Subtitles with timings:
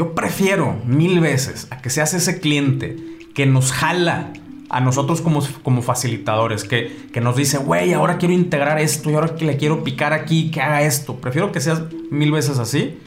[0.00, 2.96] Yo prefiero mil veces a que seas ese cliente
[3.34, 4.32] que nos jala
[4.70, 9.14] a nosotros como, como facilitadores, que, que nos dice, güey, ahora quiero integrar esto y
[9.14, 11.16] ahora que le quiero picar aquí, que haga esto.
[11.16, 12.98] Prefiero que seas mil veces así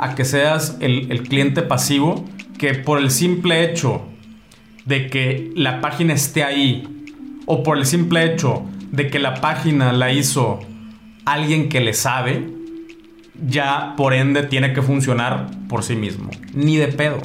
[0.00, 2.24] a que seas el, el cliente pasivo
[2.58, 4.02] que por el simple hecho
[4.86, 6.82] de que la página esté ahí
[7.46, 10.58] o por el simple hecho de que la página la hizo
[11.26, 12.44] alguien que le sabe,
[13.34, 16.30] ya por ende tiene que funcionar por sí mismo.
[16.54, 17.18] Ni de pedo.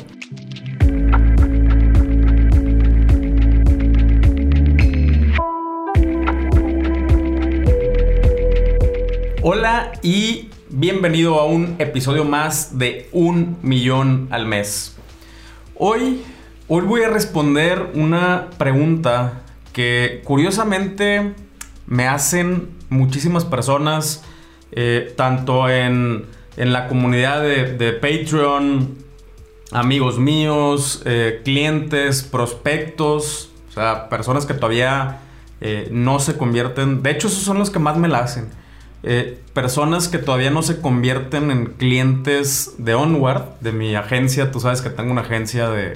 [9.41, 14.95] Hola y bienvenido a un episodio más de Un Millón al Mes.
[15.76, 16.23] Hoy,
[16.67, 21.34] hoy voy a responder una pregunta que curiosamente
[21.86, 24.23] me hacen muchísimas personas,
[24.72, 26.26] eh, tanto en,
[26.58, 28.96] la comunidad de, Patreon,
[29.72, 35.20] amigos míos, eh, clientes, prospectos, o sea, personas que todavía
[35.62, 38.50] eh, no se convierten, de hecho esos son los que más me la hacen.
[39.54, 44.52] personas que todavía no se convierten en clientes de Onward, de mi agencia.
[44.52, 45.95] Tú sabes que tengo una agencia de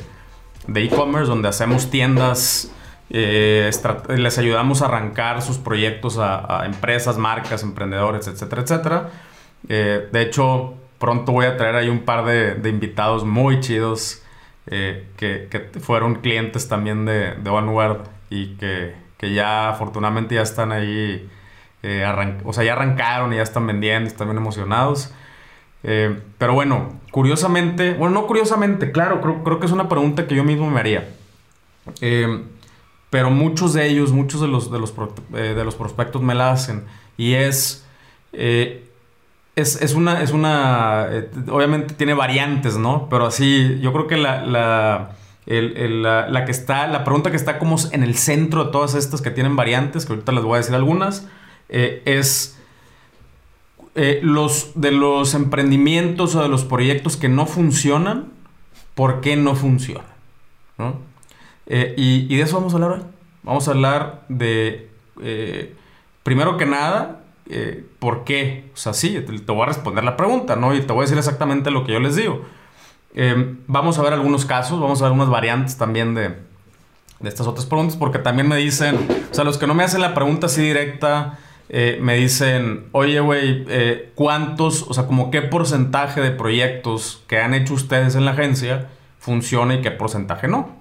[0.75, 2.71] e-commerce donde hacemos tiendas
[3.11, 3.71] eh,
[4.09, 9.09] les ayudamos a arrancar sus proyectos a, empresas, marcas, emprendedores, etcétera, etcétera.
[9.67, 14.21] Eh, de hecho, pronto voy a traer ahí un par de, invitados muy chidos
[14.67, 21.27] eh, que, fueron clientes también de, de Onward y que, ya afortunadamente ya están ahí,
[22.45, 25.13] o sea, ya arrancaron y ya están vendiendo, están bien emocionados.
[25.81, 30.43] pero bueno, curiosamente, bueno, no curiosamente, claro, creo, creo, que es una pregunta que yo
[30.45, 31.09] mismo me haría.
[33.09, 34.93] Pero muchos de ellos, muchos de los, de los,
[35.33, 36.85] eh, de los prospectos me la hacen.
[37.17, 37.85] Y es,
[38.33, 38.87] eh,
[39.55, 43.07] es, una, es una, eh, obviamente tiene variantes, ¿no?
[43.09, 45.15] Pero así, yo creo que la, la,
[45.47, 49.31] la, que está, la pregunta que está como en el centro de todas estas que
[49.31, 51.27] tienen variantes, que ahorita les voy a decir algunas,
[51.67, 52.57] es...
[54.21, 58.27] los de los emprendimientos o de los proyectos que no funcionan,
[58.93, 60.05] ¿por qué no funcionan?
[60.77, 61.08] ¿No?
[61.69, 63.01] Eh, y, de eso vamos a hablar hoy.
[63.43, 64.89] Vamos a hablar de,
[65.21, 65.75] eh,
[66.23, 68.69] primero que nada, eh, ¿por qué?
[68.73, 70.73] O sea, sí, te, voy a responder la pregunta, ¿no?
[70.73, 72.43] Y te voy a decir exactamente lo que yo les digo.
[73.67, 76.29] vamos a ver algunos casos, vamos a ver unas variantes también de,
[77.19, 78.95] de estas otras preguntas, porque también me dicen,
[79.31, 81.37] o sea, los que no me hacen la pregunta así directa,
[82.01, 83.65] me dicen, oye, güey,
[84.15, 88.89] ¿cuántos, o sea, como qué porcentaje de proyectos que han hecho ustedes en la agencia
[89.19, 90.78] funciona y qué porcentaje no?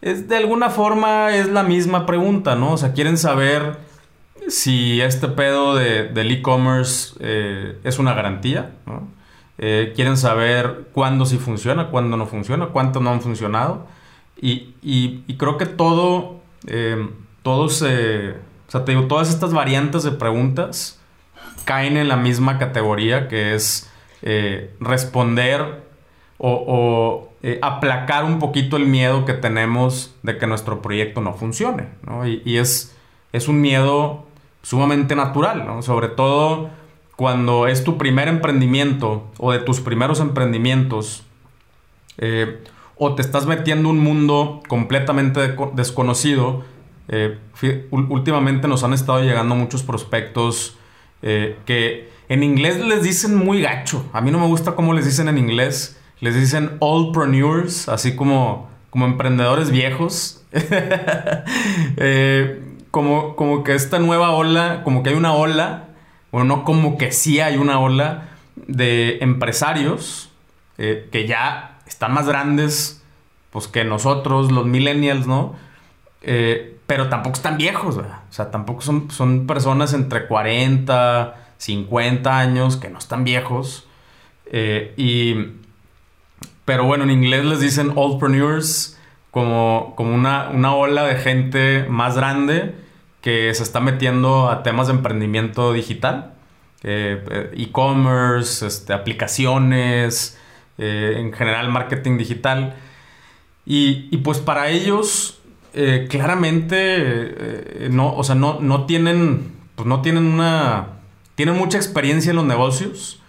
[0.00, 2.72] Es, de alguna forma es la misma pregunta, ¿no?
[2.72, 3.78] O sea, quieren saber
[4.48, 9.08] si este pedo de, del e-commerce eh, es una garantía, ¿no?
[9.58, 13.86] Eh, quieren saber cuándo sí funciona, cuándo no funciona, cuánto no han funcionado.
[14.38, 17.08] Y, creo que todo, eh,
[17.42, 17.86] todos, o
[18.68, 21.00] sea, te digo, todas estas variantes de preguntas
[21.64, 23.90] caen en la misma categoría que es
[24.78, 25.85] responder
[26.38, 31.88] o, eh, aplacar un poquito el miedo que tenemos de que nuestro proyecto no funcione.
[32.04, 32.26] ¿no?
[32.26, 32.96] Y, es,
[33.32, 34.26] es un miedo
[34.62, 35.82] sumamente natural, ¿no?
[35.82, 36.70] sobre todo
[37.14, 41.24] cuando es tu primer emprendimiento o de tus primeros emprendimientos,
[42.18, 42.62] eh,
[42.96, 46.64] o te estás metiendo un mundo completamente desconocido.
[47.08, 47.38] Eh,
[47.90, 50.76] últimamente nos han estado llegando muchos prospectos
[51.20, 54.04] que en inglés les dicen muy gacho.
[54.12, 58.68] A mí no me gusta cómo les dicen en inglés les dicen oldpreneurs, así como,
[58.90, 60.42] como emprendedores viejos.
[61.98, 65.88] Eh, como, como que esta nueva ola, como que hay una ola,
[66.30, 70.30] bueno, no como que sí hay una ola de empresarios
[70.78, 73.02] eh, que ya están más grandes
[73.50, 75.54] pues que nosotros, los millennials, ¿no?
[76.22, 78.20] Eh, pero tampoco están viejos, ¿verdad?
[78.30, 83.86] O sea, tampoco son, son personas entre 40, 50 años que no están viejos.
[84.96, 85.34] y
[86.66, 88.98] pero bueno, en inglés les dicen oldpreneurs
[89.30, 92.74] como, como una, una ola de gente más grande
[93.22, 96.34] que se está metiendo a temas de emprendimiento digital,
[96.82, 100.38] eh, e-commerce, este, aplicaciones,
[100.78, 102.74] eh, en general marketing digital.
[103.64, 105.40] Y, pues para ellos,
[105.74, 111.00] eh, claramente, no, o sea, no, no tienen, pues no tienen una,
[111.34, 113.20] tienen mucha experiencia en los negocios,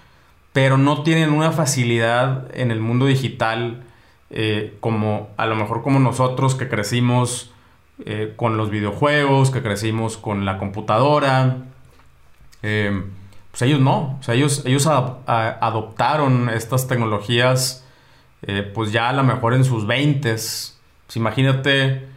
[0.58, 3.84] pero no tienen una facilidad en el mundo digital
[4.32, 7.52] eh, como a lo mejor como nosotros que crecimos
[8.08, 11.58] eh, con los videojuegos, que crecimos con la computadora.
[12.64, 13.04] Eh,
[13.52, 17.86] pues ellos no, ellos, ellos adoptaron estas tecnologías
[18.74, 20.76] pues ya a lo mejor en sus 20 pues
[21.14, 22.08] imagínate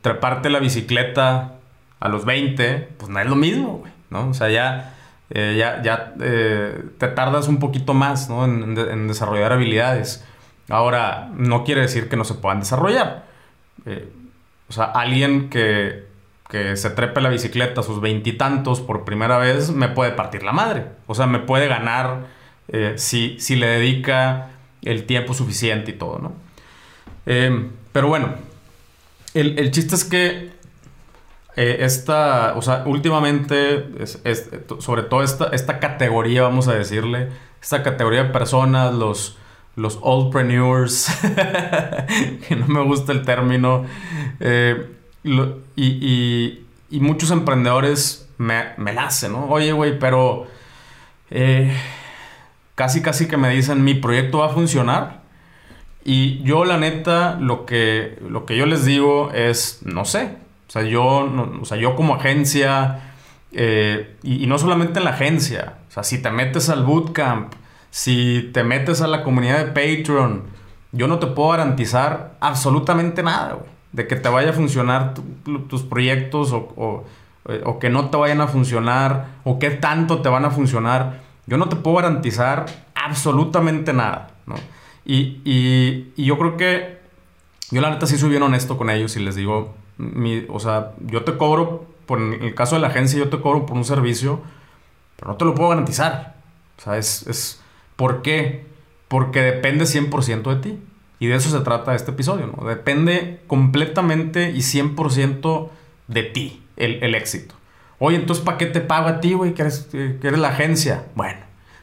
[0.00, 1.60] treparte la bicicleta
[2.00, 4.30] a los 20, pues no es lo mismo, güey, ¿no?
[4.30, 4.96] O sea, ya,
[5.30, 8.44] eh, ya, ya te tardas un poquito más, ¿no?
[8.44, 10.24] En, desarrollar habilidades.
[10.68, 13.24] Ahora, no quiere decir que no se puedan desarrollar.
[14.68, 16.06] o sea, alguien que,
[16.48, 20.52] que se trepe la bicicleta a sus veintitantos por primera vez me puede partir la
[20.52, 20.86] madre.
[21.06, 22.26] O sea, me puede ganar
[22.96, 24.50] si, si le dedica
[24.82, 26.32] el tiempo suficiente y todo, ¿no?
[27.92, 28.34] Pero bueno,
[29.34, 30.49] el, chiste es que
[31.56, 34.06] eh, esta, o sea, últimamente,
[34.78, 37.28] sobre todo esta, esta categoría, vamos a decirle,
[37.60, 39.38] esta categoría de personas, los,
[39.76, 41.08] los oldpreneurs,
[42.48, 43.84] que no me gusta el término,
[44.40, 44.86] eh,
[45.24, 49.46] y, muchos emprendedores me, me la hacen, ¿no?
[49.46, 50.46] Oye, güey, pero...
[51.30, 51.72] Eh,
[52.80, 55.20] casi casi que me dicen mi proyecto va a funcionar.
[56.02, 60.38] Y yo la neta, lo que, lo que yo les digo es, no sé.
[60.70, 61.04] O sea, yo,
[61.60, 63.12] o sea, yo como agencia,
[63.52, 67.52] eh, y, no solamente en la agencia, o sea, si te metes al bootcamp,
[67.90, 70.44] si te metes a la comunidad de Patreon,
[70.92, 73.70] yo no te puedo garantizar absolutamente nada, güey.
[73.92, 75.14] De que te vaya a funcionar
[75.68, 77.04] tus proyectos o,
[77.64, 81.18] o que no te vayan a funcionar o qué tanto te van a funcionar
[81.50, 84.54] yo no te puedo garantizar absolutamente nada, ¿no?
[85.04, 87.00] Y, yo creo que
[87.72, 89.74] yo la neta sí soy bien honesto con ellos y les digo,
[90.48, 93.76] o sea, yo te cobro, por el caso de la agencia, yo te cobro por
[93.76, 94.40] un servicio,
[95.16, 96.36] pero no te lo puedo garantizar.
[96.78, 97.60] O sea, es, es
[97.96, 98.66] ¿por qué?
[99.08, 100.78] Porque depende 100% de ti.
[101.18, 102.66] Y de eso se trata este episodio, ¿no?
[102.66, 105.68] Depende completamente y 100%
[106.08, 107.54] de ti el, el éxito.
[107.98, 109.52] Oye, entonces, ¿para qué te pago a ti, güey?
[109.52, 111.04] Que eres, que eres la agencia.
[111.14, 111.40] Bueno,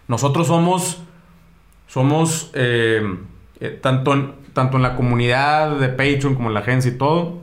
[0.08, 1.04] nosotros somos,
[1.86, 3.18] somos eh,
[3.60, 7.42] eh, tanto, en, tanto en la comunidad de Patreon como en la agencia y todo,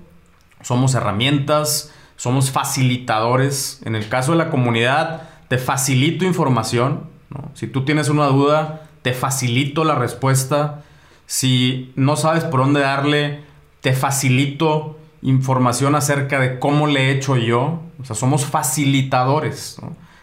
[0.65, 3.81] somos herramientas, somos facilitadores.
[3.85, 7.05] En el caso de la comunidad, te facilito información.
[7.53, 10.83] Si tú tienes una duda, te facilito la respuesta.
[11.27, 13.43] Si no sabes por dónde darle,
[13.81, 17.83] te facilito información acerca de cómo le he hecho yo.
[18.01, 19.79] O sea, somos facilitadores.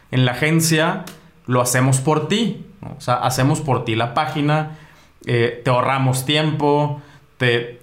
[0.10, 1.06] En la agencia
[1.46, 2.66] lo hacemos por ti.
[2.98, 4.80] O sea, hacemos por ti la página,
[5.28, 7.00] eh, te ahorramos tiempo,
[7.38, 7.80] te,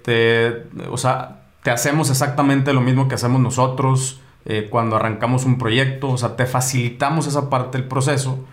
[0.89, 1.38] o sea,
[1.69, 6.09] hacemos exactamente lo mismo que hacemos nosotros eh, cuando arrancamos un proyecto.
[6.09, 8.45] O sea, te facilitamos esa parte del proceso.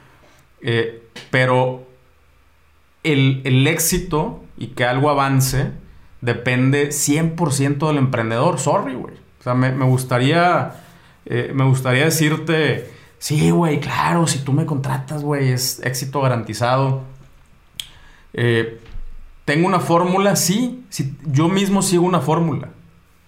[0.60, 1.86] Eh, pero
[3.02, 5.72] el, el éxito y que algo avance
[6.20, 8.58] depende 100% del emprendedor.
[8.58, 9.14] Sorry, güey.
[9.40, 10.74] O sea, me, gustaría,
[11.24, 17.04] eh, me gustaría decirte, sí, güey, claro, si tú me contratas, güey, es éxito garantizado.
[19.46, 20.34] ¿Tengo una fórmula?
[20.34, 20.84] Sí,
[21.24, 22.70] yo mismo sigo una fórmula.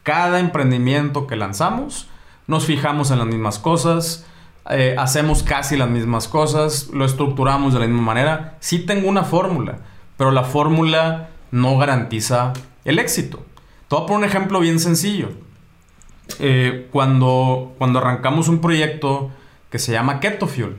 [0.08, 2.08] Cada emprendimiento que lanzamos,
[2.46, 4.25] nos fijamos en las mismas cosas,
[4.70, 8.56] eh, hacemos casi las mismas cosas, lo estructuramos de la misma manera.
[8.60, 9.81] Sí tengo una fórmula,
[10.16, 12.55] pero la fórmula no garantiza
[12.87, 13.44] el éxito.
[13.87, 15.28] Te voy a poner un ejemplo bien sencillo.
[16.38, 19.31] Eh, cuando, cuando arrancamos un proyecto
[19.69, 20.75] que se llama Keto Fuel,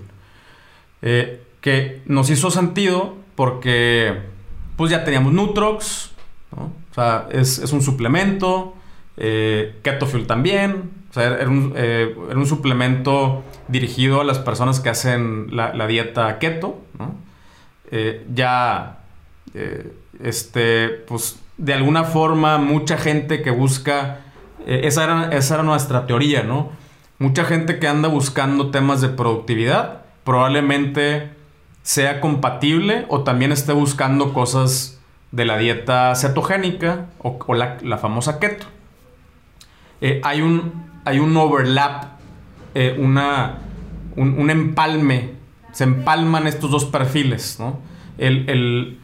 [1.03, 4.23] eh, que nos hizo sentido porque
[4.75, 6.13] pues ya teníamos Nutrox,
[6.57, 8.73] o sea, es, un suplemento,
[9.19, 15.55] eh, Keto Fuel también, o sea, era un, suplemento dirigido a las personas que hacen
[15.55, 16.79] la, dieta keto,
[18.33, 18.99] ya,
[20.19, 24.21] este, pues de alguna forma mucha gente que busca,
[24.65, 26.71] eh, esa era nuestra teoría, ¿no?
[27.19, 31.29] Mucha gente que anda buscando temas de productividad probablemente
[31.83, 38.67] sea compatible o también esté buscando cosas de la dieta cetogénica o, la, famosa keto.
[40.01, 40.71] Eh, hay, un,
[41.05, 42.05] hay un overlap,
[42.75, 43.57] eh, una,
[44.15, 45.31] un, empalme,
[45.71, 47.79] se empalman estos dos perfiles, ¿no?
[48.17, 48.97] El, el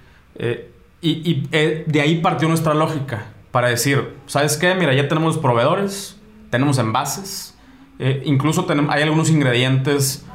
[1.06, 4.74] y, eh, de ahí partió nuestra lógica para decir, ¿sabes qué?
[4.75, 7.56] Mira, ya tenemos proveedores, tenemos envases,
[8.00, 10.25] eh, incluso tenemos, hay algunos ingredientes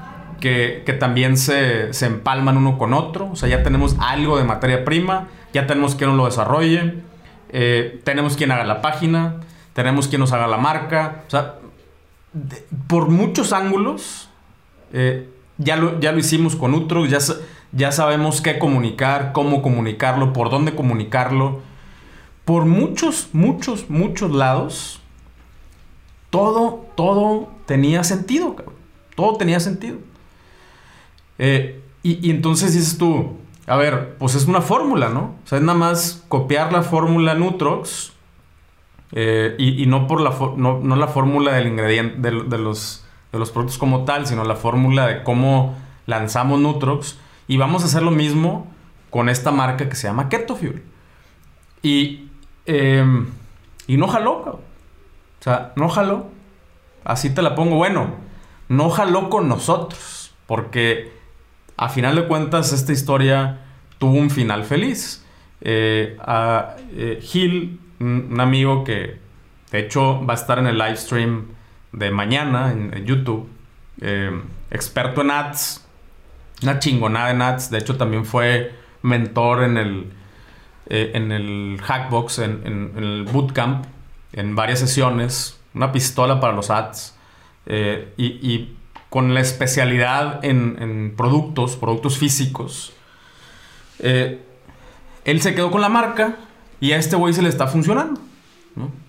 [0.40, 5.28] que, también se, empalman uno con otro, o sea, ya tenemos algo de materia prima,
[5.52, 6.94] ya tenemos quien lo desarrolle,
[7.50, 9.40] eh, tenemos quien haga la página,
[9.72, 11.56] tenemos quien nos haga la marca, o sea,
[12.86, 14.28] por muchos ángulos,
[15.58, 17.20] ya, lo, ya lo hicimos con otros ya
[17.72, 21.60] ya sabemos qué comunicar, cómo comunicarlo, por dónde comunicarlo.
[22.44, 25.00] Por muchos, muchos, muchos lados,
[26.30, 28.74] todo, todo tenía sentido, cabrón.
[29.14, 29.98] Todo tenía sentido.
[31.38, 33.36] Eh, y, entonces dices tú,
[33.66, 35.34] a ver, pues es una fórmula, ¿no?
[35.44, 38.12] O sea, es nada más copiar la fórmula Nutrox
[39.12, 43.78] eh, y, no por la, no, la fórmula del ingrediente, de, los, de los productos
[43.78, 45.76] como tal, sino la fórmula de cómo
[46.06, 47.18] lanzamos Nutrox.
[47.48, 48.70] Y vamos a hacer lo mismo
[49.10, 50.82] con esta marca que se llama Keto Fuel.
[51.82, 52.28] Y,
[52.66, 53.26] em,
[53.86, 54.60] y no jaló, O
[55.40, 56.26] sea, no jaló.
[57.04, 57.76] Así te la pongo.
[57.76, 58.14] Bueno,
[58.68, 60.32] no jaló con nosotros.
[60.46, 61.12] Porque
[61.76, 63.60] a final de cuentas esta historia
[63.98, 65.24] tuvo un final feliz.
[65.62, 69.18] Eh, a eh, Gil, un, amigo que
[69.70, 71.48] de hecho va a estar en el live stream
[71.92, 73.48] de mañana en, YouTube,
[74.00, 75.86] eh, experto en ads,
[76.62, 80.12] una chingonada en ads, de hecho también fue mentor en el,
[80.86, 83.86] en el Hackbox, en, el Bootcamp,
[84.32, 87.16] en varias sesiones, una pistola para los ads.
[88.16, 88.76] y,
[89.10, 92.92] con la especialidad en, productos, productos físicos.
[93.98, 94.40] Eh,
[95.24, 96.36] él se quedó con la marca
[96.80, 98.20] y a este güey se le está funcionando.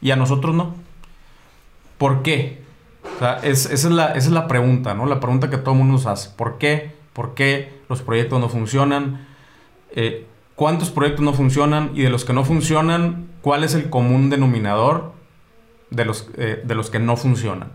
[0.01, 0.75] Y a nosotros no.
[1.98, 2.62] ¿Por qué?
[3.44, 5.06] esa, es la, es la pregunta, ¿no?
[5.06, 6.30] La pregunta que todo el mundo nos hace.
[6.36, 6.92] ¿Por qué?
[7.13, 9.28] ¿Por qué los proyectos no funcionan?
[9.92, 10.25] Eh,
[10.56, 11.92] ¿Cuántos proyectos no funcionan?
[11.94, 15.13] Y de los que no funcionan, ¿cuál es el común denominador
[15.90, 17.72] de los, eh, de los que no funcionan?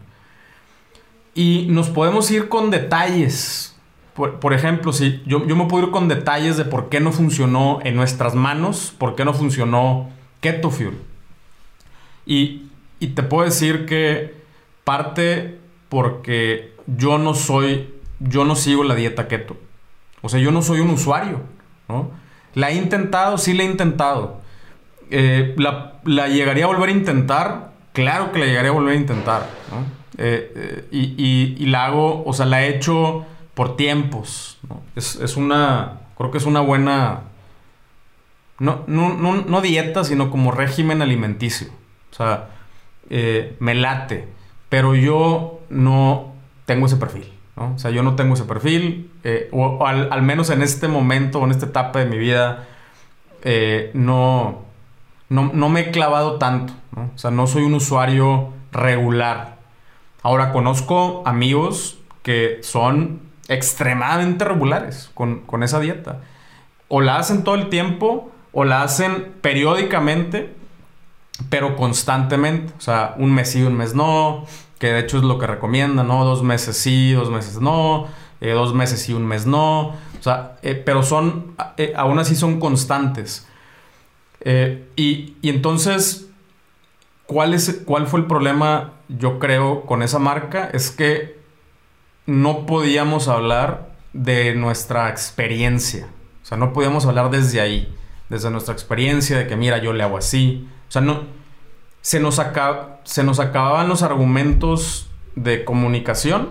[1.34, 3.75] Y nos podemos ir con detalles.
[4.16, 7.96] Por, ejemplo, si yo, me puedo ir con detalles de por qué no funcionó en
[7.96, 10.08] nuestras manos, por qué no funcionó
[10.40, 10.96] Keto Fuel.
[12.24, 14.34] Y, y te puedo decir que
[14.84, 15.58] parte
[15.90, 19.56] porque yo no soy, yo no sigo la dieta keto.
[20.22, 21.42] O sea, yo no soy un usuario,
[21.88, 22.10] ¿no?
[22.54, 24.40] La he intentado, sí la he intentado.
[25.10, 27.72] Eh, la, llegaría a volver a intentar?
[27.92, 29.46] Claro que la llegaría a volver a intentar.
[30.18, 34.58] Eh, eh, y, la hago, o sea, la he hecho por tiempos.
[34.94, 37.22] Es, una, creo que es una buena,
[38.60, 41.68] no, no, dieta, sino como régimen alimenticio.
[42.12, 42.50] O sea,
[43.10, 44.28] eh, me late,
[44.68, 46.34] pero yo no
[46.66, 47.32] tengo ese perfil.
[47.56, 49.10] O sea, yo no tengo ese perfil,
[49.50, 52.68] o, al, menos en este momento, en esta etapa de mi vida,
[53.94, 54.62] no,
[55.30, 56.74] no, no, me he clavado tanto.
[56.94, 59.56] O sea, no soy un usuario regular
[60.26, 66.20] Ahora, conozco amigos que son extremadamente regulares con, esa dieta.
[66.88, 70.54] O la hacen todo el tiempo o la hacen periódicamente,
[71.50, 72.72] pero constantemente.
[72.78, 74.46] O sea, un mes sí, un mes no,
[74.78, 76.24] que de hecho es lo que recomienda, ¿no?
[76.24, 78.06] Dos meses sí, dos meses no,
[78.40, 79.88] eh, dos meses sí, un mes no.
[79.88, 83.46] O sea, eh, pero son, eh, aún así son constantes.
[84.44, 86.26] y, y entonces
[87.26, 90.70] ¿Cuál, es, ¿Cuál fue el problema, yo creo, con esa marca?
[90.72, 91.35] Es que
[92.26, 96.08] no podíamos hablar de nuestra experiencia.
[96.42, 97.94] O sea, no podíamos hablar desde ahí,
[98.28, 100.68] desde nuestra experiencia, de que mira, yo le hago así.
[100.88, 101.24] O sea, no.
[102.00, 102.40] Se nos,
[103.04, 106.50] se nos acababan los argumentos de comunicación.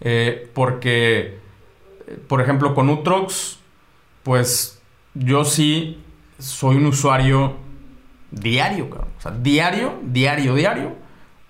[0.00, 1.38] Eh, porque,
[2.26, 3.58] por ejemplo, con Utrox,
[4.22, 4.80] pues
[5.14, 6.02] yo sí
[6.38, 7.56] soy un usuario
[8.30, 8.88] diario,
[9.40, 10.96] diario, diario, diario,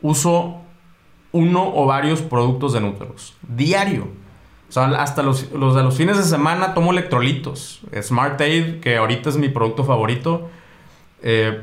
[0.03, 0.63] uso
[1.33, 3.35] uno o varios productos de Nutrox.
[3.43, 4.09] Diario.
[4.69, 7.81] O sea, hasta los, de los fines de semana tomo electrolitos.
[8.01, 10.49] Smart Aid, que ahorita es mi producto favorito.
[11.23, 11.63] Eh,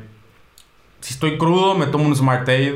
[1.00, 2.74] si estoy crudo, me tomo un Smart Aid.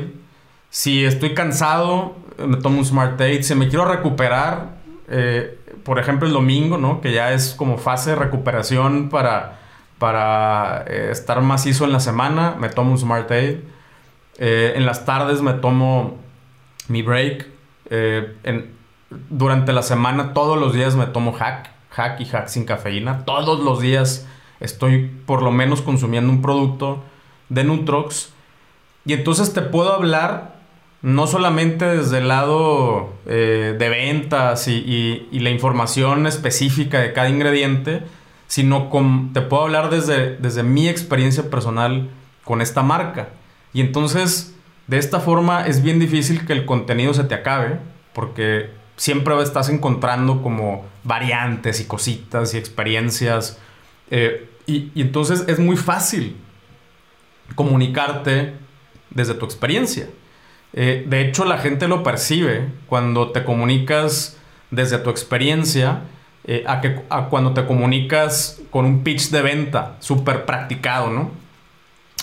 [0.69, 3.43] Si estoy cansado, me tomo un Smart Aid.
[3.43, 6.99] Si me quiero recuperar, eh, por ejemplo, el domingo, ¿no?
[6.99, 9.59] Que ya es como fase de recuperación para
[10.87, 13.57] eh, estar macizo en la semana, me tomo un Smart Aid.
[14.39, 16.22] En las tardes me tomo
[16.87, 17.47] mi break.
[17.89, 18.35] Eh,
[19.29, 21.71] durante la semana, todos los días me tomo hack.
[21.91, 23.25] Hack y hack sin cafeína.
[23.25, 24.27] Todos los días
[24.59, 27.03] estoy por lo menos consumiendo un producto
[27.49, 28.33] de Nutrox.
[29.05, 30.55] Y entonces te puedo hablar
[31.01, 38.03] no solamente desde el lado de ventas y la información específica de cada ingrediente,
[38.53, 38.89] sino
[39.33, 42.11] te puedo hablar desde, desde mi experiencia personal
[42.43, 43.29] con esta marca.
[43.73, 44.52] Y entonces,
[44.87, 47.79] de esta forma es bien difícil que el contenido se te acabe,
[48.13, 53.57] porque siempre estás encontrando como variantes y cositas y experiencias.
[54.11, 56.35] Eh, y, entonces es muy fácil
[57.55, 58.53] comunicarte
[59.09, 60.09] desde tu experiencia.
[60.73, 64.37] Eh, de hecho, la gente lo percibe cuando te comunicas
[64.71, 66.01] desde tu experiencia
[66.45, 71.42] eh, a, que, a cuando te comunicas con un pitch de venta súper practicado, ¿no?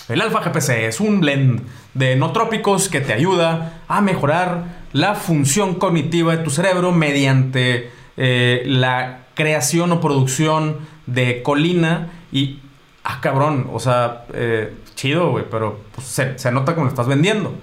[0.09, 1.61] El alfa GPC es un blend
[1.93, 7.91] de no trópicos que te ayuda a mejorar la función cognitiva de tu cerebro mediante
[8.17, 12.59] eh, la creación o producción de colina y,
[13.03, 17.53] ah, cabrón, o sea, eh, chido, güey, pero pues, se, nota como lo estás vendiendo.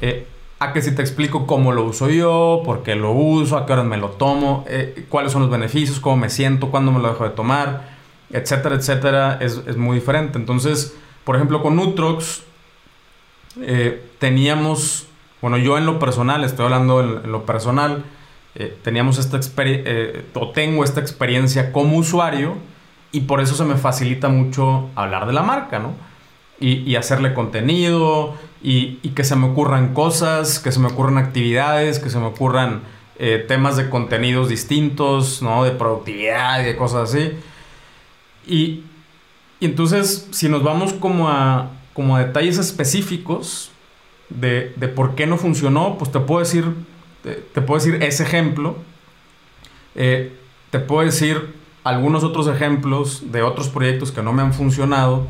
[0.00, 0.26] Eh,
[0.58, 3.72] a que si te explico cómo lo uso yo, por qué lo uso, a qué
[3.72, 4.66] horas me lo tomo,
[5.08, 7.88] cuáles son los beneficios, cómo me siento, cuándo me lo dejo de tomar,
[8.30, 10.38] etcétera, etcétera, es, muy diferente.
[10.38, 12.44] Entonces, por ejemplo, con Nutrox
[14.18, 15.06] teníamos,
[15.40, 18.04] bueno, yo en lo personal, estoy hablando en lo personal,
[18.56, 22.56] eh, teníamos esta eh, o tengo esta experiencia como usuario
[23.12, 25.94] y por eso se me facilita mucho hablar de la marca, ¿no?
[26.62, 32.10] Y, hacerle contenido y, que se me ocurran cosas, que se me ocurran actividades, que
[32.10, 32.82] se me ocurran
[33.18, 35.64] eh, temas de contenidos distintos, ¿no?
[35.64, 37.32] De productividad y de cosas así.
[38.46, 38.84] Y,
[39.66, 43.70] entonces, si nos vamos como a, como a detalles específicos
[44.28, 46.74] de, de por qué no funcionó, pues te puedo decir
[47.22, 48.76] te, puedo decir ese ejemplo.
[49.94, 50.36] Eh,
[50.70, 55.26] te puedo decir algunos otros ejemplos de otros proyectos que no me han funcionado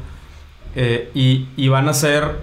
[0.74, 2.40] eh, y, van a ser,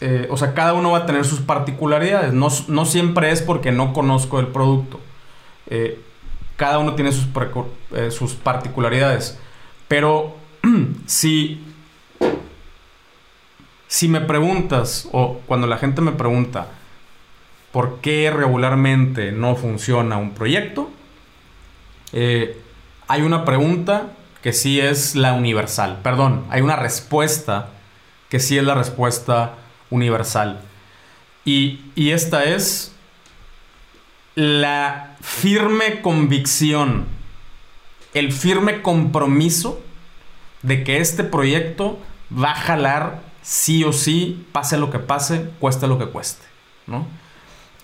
[0.00, 2.32] eh, o sea, cada uno va a tener sus particularidades.
[2.32, 2.50] No,
[2.84, 5.00] siempre es porque no conozco el producto.
[6.56, 7.26] cada uno tiene sus,
[8.10, 9.38] sus particularidades.
[9.88, 10.34] Pero
[11.06, 11.60] si,
[13.88, 16.68] si me preguntas, o cuando la gente me pregunta,
[17.72, 20.90] por qué regularmente no funciona un proyecto,
[22.12, 22.60] eh,
[23.08, 26.00] hay una pregunta que sí es la universal.
[26.02, 27.70] Perdón, hay una respuesta
[28.28, 29.54] que sí es la respuesta
[29.90, 30.60] universal.
[31.44, 32.92] Y, y esta es
[34.34, 37.06] la firme convicción,
[38.14, 39.85] el firme compromiso
[40.66, 41.96] de que este proyecto
[42.32, 46.44] va a jalar sí o sí, pase lo que pase, cueste lo que cueste,
[46.88, 47.06] ¿no?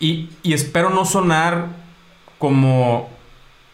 [0.01, 1.69] Y, espero no sonar
[2.41, 3.09] como,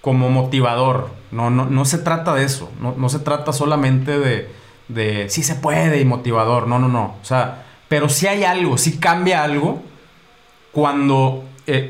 [0.02, 1.08] como motivador.
[1.30, 2.70] No, no, se trata de eso.
[2.80, 4.50] No, se trata solamente de,
[4.88, 6.66] de sí se puede y motivador.
[6.66, 7.16] No, no, no.
[7.22, 9.82] O sea, pero si hay algo, si cambia algo
[10.70, 11.44] cuando.
[11.66, 11.88] Eh,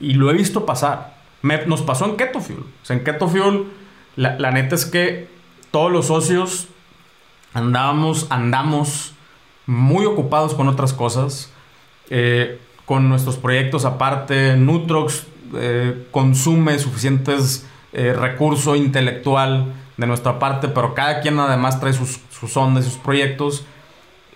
[0.00, 1.14] y, lo he visto pasar.
[1.42, 2.64] nos pasó en Keto Fuel.
[2.82, 3.68] O sea, en Keto Fuel,
[4.16, 5.37] la, la neta es que
[5.70, 6.68] todos los socios
[7.54, 9.12] andábamos, andamos
[9.66, 11.52] muy ocupados con otras cosas.
[12.10, 14.56] Eh, con nuestros proyectos aparte.
[14.56, 19.66] Nutrox eh, consume suficientes eh, recurso intelectual
[19.98, 23.66] de nuestra parte, pero cada quien además trae sus, sus ondas sus proyectos.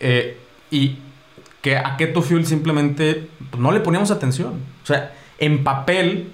[0.01, 0.39] Eh,
[0.71, 0.99] y
[1.63, 4.61] que a Keto Fuel simplemente no le poníamos atención.
[4.83, 6.31] O sea, en papel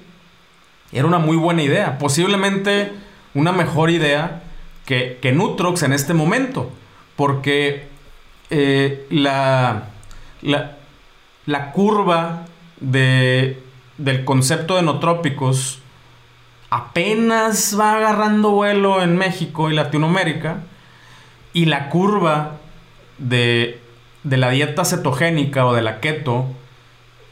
[0.91, 1.99] era una muy buena idea.
[1.99, 2.95] Posiblemente
[3.33, 4.43] una mejor idea
[4.89, 6.71] que, Nutrox en este momento.
[7.17, 7.89] Porque
[9.11, 9.85] la,
[10.43, 10.77] la,
[11.47, 12.47] la curva
[12.81, 13.63] de,
[13.99, 15.81] del concepto de nootrópicos
[16.71, 20.63] apenas va agarrando vuelo en México y Latinoamérica
[21.53, 22.57] y la curva
[23.19, 23.81] de,
[24.23, 26.47] de la dieta cetogénica o de la keto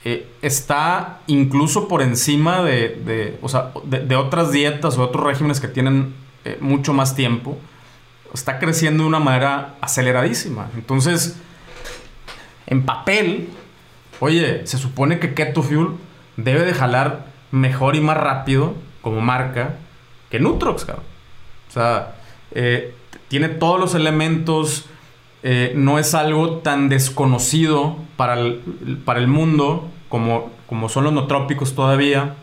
[0.04, 6.14] eh, está incluso por encima de, de, otras dietas o otros regímenes que tienen
[6.46, 7.58] eh, mucho más tiempo.
[8.32, 10.68] Está creciendo de una manera aceleradísima.
[10.74, 11.36] Entonces,
[12.66, 13.48] en papel,
[14.20, 15.88] Oye, se supone que Keto Fuel
[16.36, 19.76] debe de jalar mejor y más rápido como marca
[20.30, 21.04] que Nutrox, cabrón.
[21.68, 22.16] O sea,
[22.52, 22.94] eh,
[23.28, 24.86] tiene todos los elementos,
[25.42, 31.12] eh, no es algo tan desconocido para el, para el mundo como, como son los
[31.12, 32.36] nootrópicos todavía.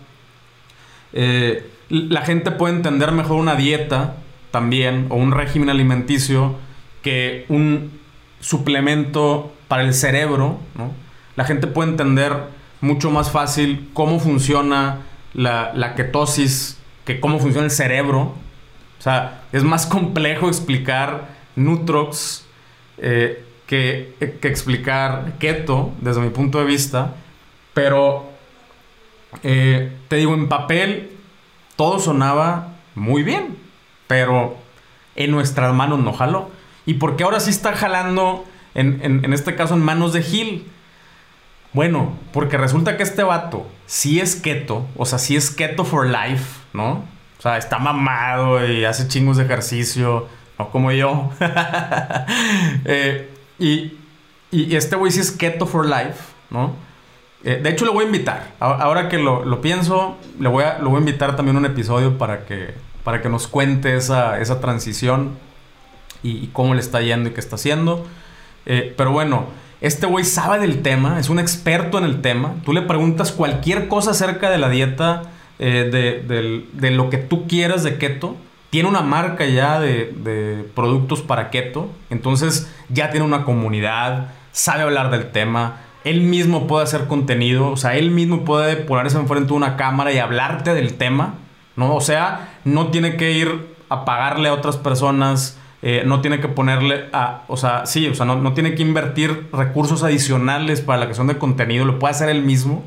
[1.11, 4.15] Eh, la gente puede entender mejor una dieta
[4.49, 6.55] también o un régimen alimenticio
[7.03, 7.99] que un
[8.39, 10.91] suplemento para el cerebro, ¿no?
[11.35, 12.33] la gente puede entender
[12.81, 15.01] mucho más fácil cómo funciona
[15.35, 18.33] la, ketosis, que cómo funciona el cerebro.
[18.99, 22.45] O sea, es más complejo explicar Nutrox
[22.97, 27.13] eh, que, explicar keto, desde mi punto de vista.
[27.75, 28.31] Pero,
[29.43, 31.12] eh, te digo, en papel
[31.83, 33.57] todo sonaba muy bien,
[34.07, 34.55] pero
[35.17, 36.49] en nuestras manos no jaló.
[36.85, 40.71] ¿Y porque ahora sí está jalando, en, este caso, en manos de Gil?
[41.73, 46.07] Bueno, porque resulta que este vato sí es keto, o sea, sí es keto for
[46.07, 47.03] life, ¿no?
[47.37, 51.31] O sea, está mamado y hace chingos de ejercicio, no como yo.
[52.85, 53.97] Eh, y,
[54.73, 56.77] este güey sí es keto for life, ¿no?
[57.43, 58.53] Eh, de hecho, lo voy a invitar.
[58.59, 63.29] Ahora que lo, pienso, le voy a, invitar también un episodio para que, para que
[63.29, 65.37] nos cuente esa, transición
[66.21, 68.05] y, cómo le está yendo y qué está haciendo.
[68.65, 69.47] Eh, pero bueno,
[69.81, 72.55] este güey sabe del tema, es un experto en el tema.
[72.63, 75.23] Tú le preguntas cualquier cosa acerca de la dieta
[75.59, 76.23] eh,
[76.71, 78.37] de, lo que tú quieras de keto.
[78.69, 81.89] Tiene una marca ya de productos para keto.
[82.09, 85.81] Entonces ya tiene una comunidad, sabe hablar del tema.
[86.03, 90.11] Él mismo puede hacer contenido, o sea, él mismo puede ponerse enfrente de una cámara
[90.11, 91.35] y hablarte del tema,
[91.75, 91.95] ¿no?
[91.95, 96.47] O sea, no tiene que ir a pagarle a otras personas eh, no tiene que
[96.47, 101.05] ponerle a, o sea, sí, o sea, no, tiene que invertir recursos adicionales para la
[101.07, 102.85] creación de contenido, lo puede hacer él mismo,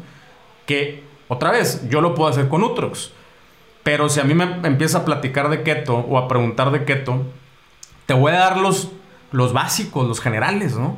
[0.64, 3.12] que otra vez, yo lo puedo hacer con Utrox.
[3.82, 7.26] Pero si a mí me empieza a platicar de keto o a preguntar de keto,
[8.06, 8.90] te voy a dar los,
[9.30, 10.96] los básicos, los generales, ¿no?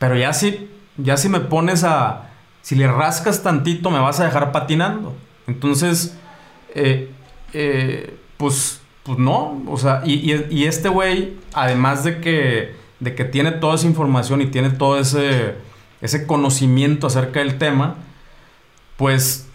[0.00, 2.30] Pero ya si, ya si me pones a,
[2.62, 5.14] si le rascas tantito, me vas a dejar patinando.
[5.46, 6.16] Entonces,
[6.74, 7.10] eh,
[7.52, 13.52] eh, pues pues no, o sea, y, este güey, además de que, de que tiene
[13.52, 15.54] toda esa información y tiene todo ese,
[16.00, 17.94] ese conocimiento acerca del tema,
[18.96, 19.46] pues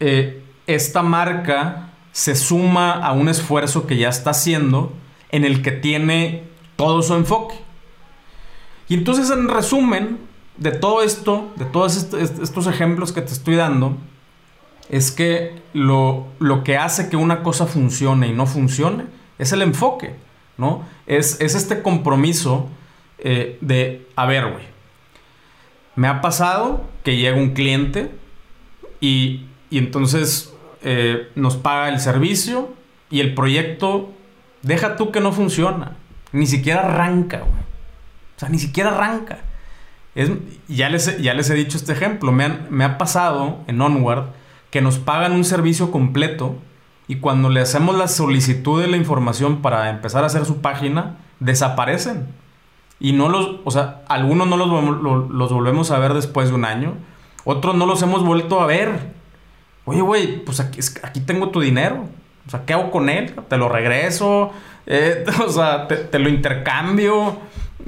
[0.00, 4.92] eh, esta marca se suma a un esfuerzo que ya está haciendo
[5.30, 6.42] en el que tiene
[6.74, 7.54] todo su enfoque.
[8.88, 10.18] Y entonces, en resumen
[10.56, 13.96] de todo esto, de todos estos ejemplos que te estoy dando,
[14.88, 16.26] es que lo,
[16.64, 19.04] que hace que una cosa funcione y no funcione
[19.38, 20.14] es el enfoque,
[20.58, 20.84] ¿no?
[21.06, 22.68] Es, este compromiso
[23.18, 24.64] eh, de, a ver, güey,
[25.96, 28.10] me ha pasado que llega un cliente
[29.00, 32.74] y, entonces eh, nos paga el servicio
[33.10, 34.12] y el proyecto,
[34.62, 35.96] deja tú que no funciona,
[36.32, 37.62] ni siquiera arranca, güey.
[38.36, 39.38] O sea, ni siquiera arranca.
[40.14, 40.30] Es,
[40.68, 44.26] ya, les, ya les he dicho este ejemplo, me, me ha pasado en Onward
[44.70, 46.56] que nos pagan un servicio completo
[47.08, 51.16] y cuando le hacemos la solicitud de la información para empezar a hacer su página,
[51.40, 52.28] desaparecen.
[53.00, 56.64] Y no los, o sea, algunos no los, los volvemos a ver después de un
[56.64, 56.94] año,
[57.44, 59.12] otros no los hemos vuelto a ver.
[59.84, 62.06] Oye, güey, pues aquí, aquí, tengo tu dinero.
[62.46, 63.34] O sea, ¿qué hago con él?
[63.48, 64.52] ¿Te lo regreso?
[64.86, 67.38] Eh, o sea, te, lo intercambio.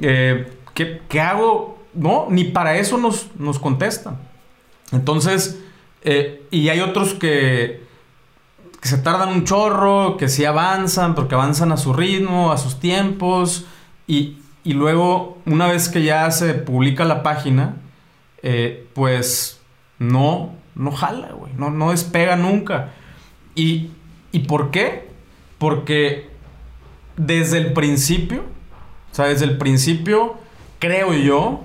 [0.01, 1.74] Eh, ¿qué, hago?
[1.95, 4.17] No, ni para eso nos, nos contestan.
[4.91, 5.61] Entonces,
[6.03, 7.83] eh, y hay otros que,
[8.81, 13.65] se tardan un chorro, que sí avanzan, porque avanzan a su ritmo, a sus tiempos.
[14.05, 17.77] Y, luego, una vez que ya se publica la página,
[18.43, 19.59] eh, pues
[19.97, 21.53] no, no jala, güey.
[21.57, 22.91] No, no despega nunca.
[23.55, 23.89] Y,
[24.31, 25.09] ¿Y por qué?
[25.57, 26.29] Porque
[27.17, 28.43] desde el principio,
[29.11, 30.35] o sea, desde el principio,
[30.77, 31.63] creo yo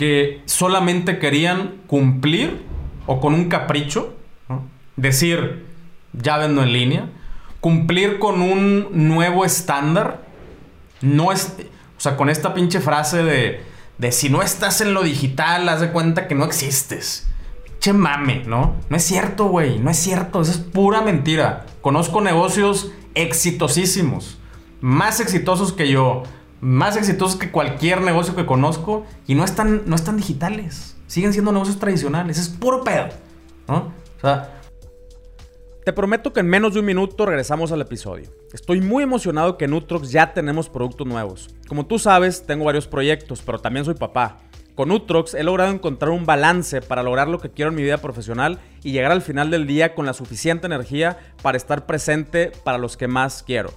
[0.00, 2.62] que solamente querían cumplir
[3.04, 4.14] o con un capricho,
[4.96, 5.66] decir,
[6.14, 7.10] ya vendo en línea,
[7.60, 10.22] cumplir con un nuevo estándar,
[11.02, 11.54] no es,
[11.98, 13.60] o sea, con esta pinche frase de,
[13.98, 17.28] de si no estás en lo digital, haz de cuenta que no existes.
[17.80, 18.76] Che mame, ¿no?
[18.88, 21.66] No es cierto, güey, no es cierto, eso es pura mentira.
[21.82, 24.38] Conozco negocios exitosísimos,
[24.80, 26.22] más exitosos que yo,
[26.60, 31.50] más exitosos que cualquier negocio que conozco y no están, no están digitales siguen siendo
[31.50, 32.38] negocios tradicionales.
[32.38, 33.08] Es puro pedo.
[33.66, 33.92] ¿no?
[34.16, 34.56] O sea.
[35.84, 38.30] Te prometo que en menos de un minuto regresamos al episodio.
[38.52, 41.50] Estoy muy emocionado que en Utrox ya tenemos productos nuevos.
[41.66, 44.38] Como tú sabes, tengo varios proyectos, pero también soy papá.
[44.76, 47.98] Con Utrox he logrado encontrar un balance para lograr lo que quiero en mi vida
[47.98, 52.78] profesional y llegar al final del día con la suficiente energía para estar presente para
[52.78, 53.72] los que más quiero.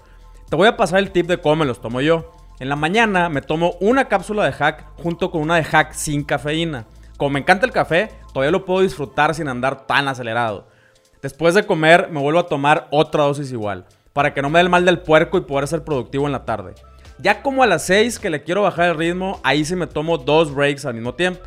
[0.49, 2.31] Te voy a pasar el tip de cómo me los tomo yo.
[2.59, 6.23] En la mañana me tomo una cápsula de hack junto con una de hack sin
[6.23, 6.85] cafeína.
[7.17, 10.67] Como me encanta el café, todavía lo puedo disfrutar sin andar tan acelerado.
[11.21, 14.63] Después de comer, me vuelvo a tomar otra dosis igual, para que no me dé
[14.63, 16.75] el mal del puerco y poder ser productivo en la tarde.
[17.19, 20.17] Ya como a las 6 que le quiero bajar el ritmo, ahí sí me tomo
[20.17, 21.41] dos breaks al mismo tiempo.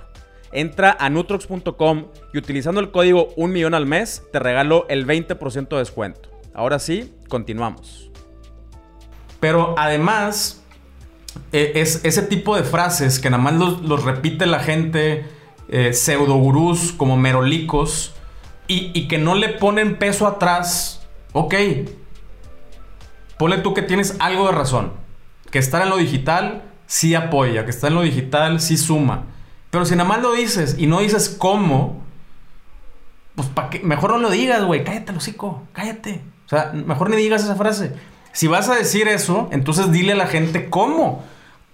[0.53, 5.69] Entra a nutrox.com y utilizando el código 1 millón al mes te regalo el 20%
[5.69, 6.31] de descuento.
[6.55, 8.11] Ahora sí, continuamos.
[9.41, 10.65] Pero además,
[11.53, 15.27] e, es ese tipo de frases que nada más los, repite la gente
[15.69, 18.15] eh, pseudogurús como merolicos
[18.69, 21.55] y, que no le ponen peso atrás, ok,
[23.39, 24.93] ponle tú que tienes algo de razón,
[25.53, 29.27] que estar en lo digital sí apoya, que estar en lo digital sí suma,
[29.71, 32.03] pero si nada más lo dices y no dices cómo,
[33.37, 36.23] pues ¿para mejor no lo digas, güey, cállate, hocico, cállate.
[36.47, 37.93] O sea, mejor ni digas esa frase.
[38.37, 41.25] Si vas a decir eso, entonces dile a la gente cómo.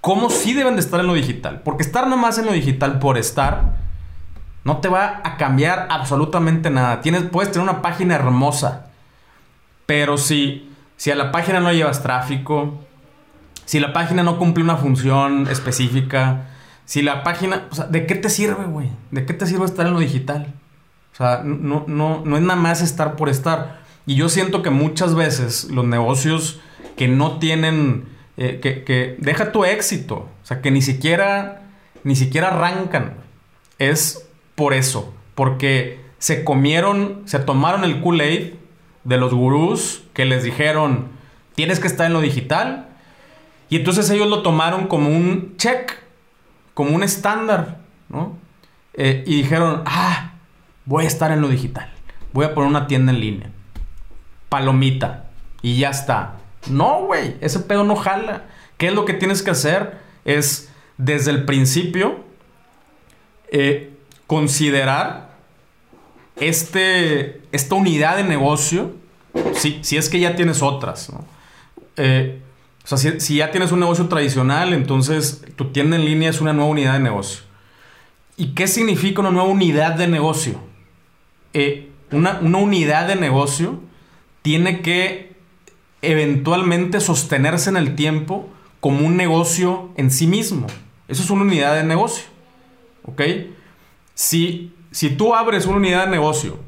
[0.01, 1.61] Cómo sí deben de estar en lo digital.
[1.65, 3.79] Porque estar nomás en lo digital por estar
[4.63, 7.01] no te va a cambiar absolutamente nada.
[7.01, 8.87] Tienes, puedes tener una página hermosa.
[9.87, 12.79] Pero si, si a la página no llevas tráfico,
[13.65, 16.43] si la página no cumple una función específica,
[16.85, 17.67] si la página...
[17.73, 18.89] O sea, ¿de qué te sirve, güey?
[19.11, 20.55] ¿De qué te sirve estar en lo digital?
[21.13, 23.82] O sea, no, no, no es nada más estar por estar.
[24.07, 26.61] Y yo siento que muchas veces los negocios
[26.97, 31.63] que no tienen, eh, que, que, deja tu éxito, o sea, que ni siquiera,
[32.05, 33.15] ni siquiera arrancan,
[33.79, 38.55] es por eso, porque se comieron, se tomaron el Kool-Aid
[39.05, 41.09] de los gurús que les dijeron,
[41.55, 42.89] tienes que estar en lo digital,
[43.69, 45.97] y entonces ellos lo tomaron como un check,
[46.75, 48.37] como un estándar, ¿no?
[48.95, 50.35] Eh, y dijeron, ah,
[50.85, 51.91] voy a estar en lo digital,
[52.33, 53.51] voy a poner una tienda en línea,
[54.53, 55.31] palomita,
[55.63, 56.35] y ya está.
[56.69, 58.43] No, güey, ese pedo no jala.
[58.77, 59.99] ¿Qué es lo que tienes que hacer?
[60.27, 62.21] Es desde el principio
[63.51, 63.95] eh,
[64.27, 65.31] considerar
[66.37, 68.93] este, esta unidad de negocio,
[69.55, 71.11] si, es que ya tienes otras.
[71.97, 72.43] Eh,
[72.85, 76.53] o sea, si, ya tienes un negocio tradicional, entonces tu tienda en línea es una
[76.53, 77.41] nueva unidad de negocio.
[78.37, 80.61] ¿Y qué significa una nueva unidad de negocio?
[81.55, 83.81] Eh, una, una unidad de negocio
[84.43, 85.33] tiene que
[86.03, 88.49] eventualmente sostenerse en el tiempo
[88.81, 90.67] como un negocio en sí mismo.
[91.09, 92.25] Eso es una unidad de negocio.
[93.05, 93.23] ¿Ok?
[94.15, 96.59] Si, si tú abres una unidad de negocio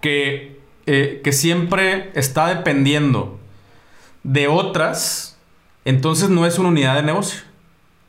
[0.00, 3.40] que, eh, que siempre está dependiendo
[4.22, 5.38] de otras,
[5.84, 7.40] entonces no es una unidad de negocio.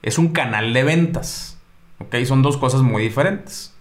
[0.02, 1.58] Es un canal de ventas.
[2.00, 2.16] ¿Ok?
[2.26, 3.74] Son dos cosas muy diferentes.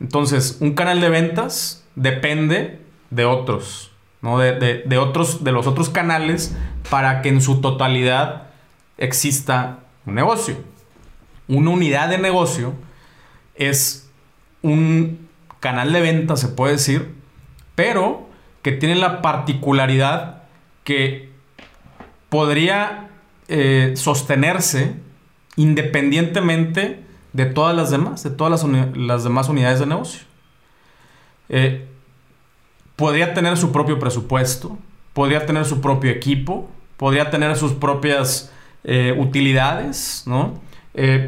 [0.00, 3.90] Entonces, un canal de ventas depende de otros,
[4.22, 4.38] ¿no?
[4.38, 4.52] De,
[4.84, 6.56] de, otros, de los otros canales
[6.90, 8.48] para que en su totalidad
[8.96, 10.56] exista un negocio.
[11.46, 12.74] Una unidad de negocio
[13.54, 14.10] es
[14.62, 15.28] un
[15.60, 17.14] canal de ventas, se puede decir,
[17.74, 18.28] pero
[18.62, 20.42] que tiene la particularidad
[20.84, 21.30] que
[22.28, 23.10] podría
[23.48, 24.94] eh, sostenerse
[25.56, 30.20] independientemente de todas las demás, de todas las, demás unidades de negocio.
[31.48, 31.86] Eh,
[32.98, 34.76] podría tener su propio presupuesto,
[35.12, 40.66] podría tener su propio equipo, podría tener sus propias eh, utilidades, ¿no?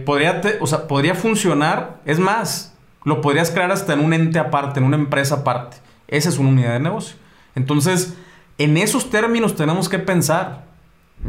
[0.04, 4.80] podría, o sea, podría funcionar, es más, lo podrías crear hasta en un ente aparte,
[4.80, 5.76] en una empresa aparte.
[6.08, 7.14] Esa es una unidad de negocio.
[7.54, 8.16] Entonces,
[8.58, 10.64] en esos términos tenemos que pensar.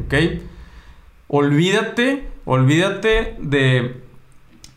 [0.03, 0.41] ¿Ok?
[1.27, 4.01] Olvídate, olvídate de...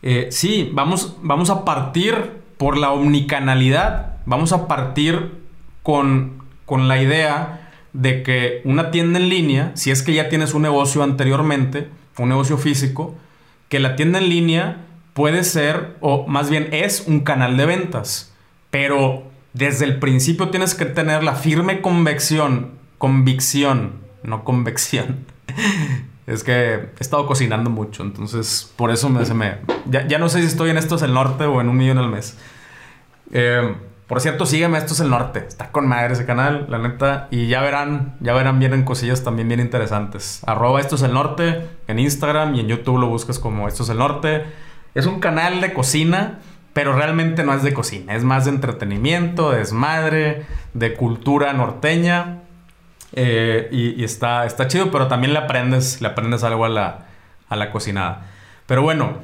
[0.03, 4.19] Eh, sí, vamos, vamos a partir por la omnicanalidad.
[4.27, 5.44] Vamos a partir
[5.85, 10.53] con, con la idea de que una tienda en línea, si es que ya tienes
[10.55, 13.15] un negocio anteriormente, un negocio físico,
[13.69, 14.79] que la tienda en línea
[15.13, 18.35] puede ser, o más bien es un canal de ventas,
[18.71, 23.93] pero desde el principio tienes que tener la firme convicción, convicción,
[24.25, 25.27] no convección.
[26.27, 29.59] es que he estado cocinando mucho, entonces por eso me, se me...
[29.87, 32.09] Ya, no sé si estoy en Esto es el Norte o en un millón al
[32.09, 32.39] mes.
[33.33, 33.75] Eh,
[34.07, 35.45] por cierto, sígueme Esto es el Norte.
[35.47, 37.29] Está con madre ese canal, la neta.
[37.31, 40.43] Y ya verán, ya verán, vienen cosillas también bien interesantes.
[40.47, 43.89] Arroba Esto es el Norte en Instagram y en YouTube lo buscas como Esto es
[43.89, 44.45] el Norte.
[44.95, 46.39] Es un canal de cocina
[46.75, 52.41] pero realmente no es de cocina, es más de entretenimiento, de desmadre, de cultura norteña.
[53.13, 57.07] Eh, y, está, está chido, pero también le aprendes, le aprendes algo a la,
[57.49, 58.27] a la cocinada.
[58.67, 59.19] Pero bueno,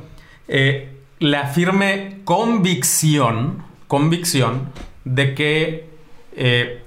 [0.46, 4.68] eh, la firme convicción, convicción
[5.04, 5.90] de que
[6.36, 6.84] eh,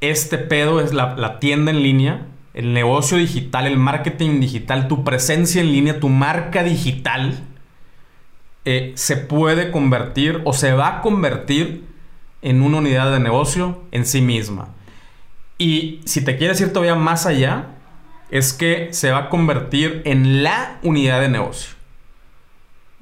[0.00, 5.60] este pedo es la, tienda en línea, el negocio digital, el marketing digital, tu presencia
[5.60, 7.42] en línea, tu marca digital
[8.64, 11.84] eh, se puede convertir o se va a convertir
[12.42, 14.68] en una unidad de negocio en sí misma.
[15.58, 17.70] Y si te quieres ir todavía más allá,
[18.30, 21.74] es que se va a convertir en la unidad de negocio.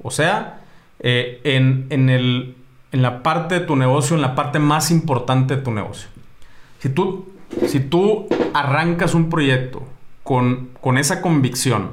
[0.01, 0.61] O sea,
[0.99, 2.62] eh, en, en,
[3.01, 6.09] la parte de tu negocio, en la parte más importante de tu negocio.
[6.79, 7.33] Si tú,
[7.67, 9.83] si tú arrancas un proyecto
[10.23, 11.91] con, con esa convicción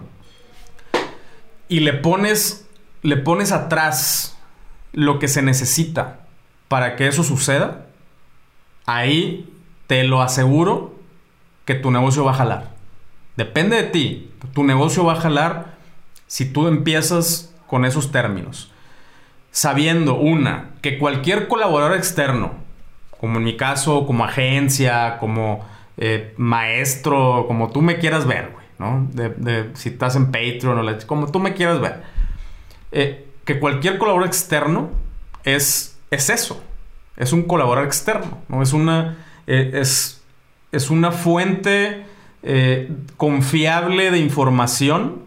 [1.69, 2.67] y le pones
[3.03, 4.37] le pones atrás
[4.93, 6.21] lo que se necesita
[6.69, 7.87] para que eso suceda,
[8.87, 9.53] ahí
[9.87, 10.95] te lo aseguro
[11.65, 12.71] que tu negocio va a jalar.
[13.37, 14.31] Depende de ti.
[14.53, 15.79] Tu negocio va a jalar
[16.27, 18.71] si tú empiezas con esos términos.
[19.53, 22.53] Sabiendo, una, que cualquier colaborador externo,
[23.21, 25.65] como en mi caso, como agencia, como
[25.97, 29.07] eh, maestro, como tú me quieras ver, ¿no?
[29.13, 32.03] De, si estás en Patreon o como tú me quieras ver
[32.91, 34.91] eh, que cualquier colaborador externo
[35.45, 36.63] es, es eso.
[37.19, 38.39] Es un colaborador externo.
[38.49, 38.63] ¿no?
[38.63, 40.23] Es, una, eh, es,
[40.73, 42.07] es, una fuente
[43.19, 45.25] confiable de información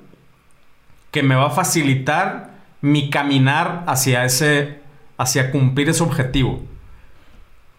[1.12, 2.53] que me va a facilitar
[2.84, 4.82] mi caminar hacia ese,
[5.18, 6.62] hacia cumplir ese objetivo.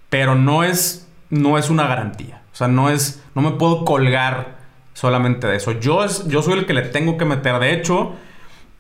[0.09, 2.40] Pero no es, no es una garantía.
[2.51, 4.57] O sea, no es, no me puedo colgar
[4.95, 5.73] solamente de eso.
[5.73, 7.59] Yo, es, yo soy el que le tengo que meter.
[7.59, 8.14] De hecho,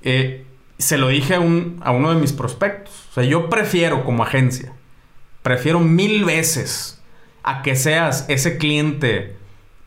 [0.00, 0.46] eh,
[0.78, 3.08] se lo dije a, un, a uno de mis prospectos.
[3.10, 4.72] O sea, yo prefiero como agencia,
[5.42, 7.02] prefiero mil veces
[7.42, 9.36] a que seas ese cliente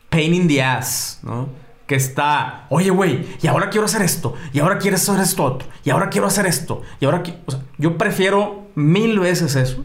[0.08, 1.48] pain in the ass, ¿no?
[1.88, 5.68] Que está, oye, güey, y ahora quiero hacer esto, y ahora quiero hacer esto otro,
[5.82, 7.40] y ahora quiero hacer esto, y ahora quiero...
[7.46, 9.84] O sea, yo prefiero mil veces eso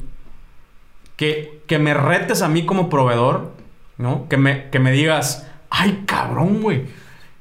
[1.16, 3.52] que, que me retes a mí como proveedor,
[3.98, 4.28] ¿no?
[4.30, 6.86] Que me, que me digas, ay, cabrón, güey.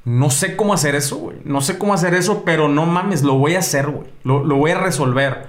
[0.05, 1.39] No sé cómo hacer eso, güey.
[1.45, 4.09] No sé cómo hacer eso, pero no mames, lo voy a hacer, güey.
[4.25, 5.47] Lo, lo, voy a resolver.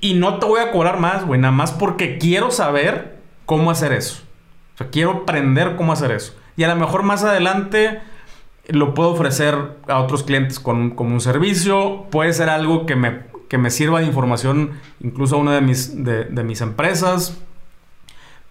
[0.00, 1.40] Y no te voy a cobrar más, güey.
[1.40, 4.22] Nada más porque quiero saber cómo hacer eso.
[4.74, 6.34] O sea, quiero aprender cómo hacer eso.
[6.56, 8.00] Y a lo mejor más adelante
[8.68, 12.06] lo puedo ofrecer a otros clientes con, como un servicio.
[12.10, 16.04] Puede ser algo que me, que me sirva de información incluso a una de mis,
[16.04, 17.38] de, de mis empresas.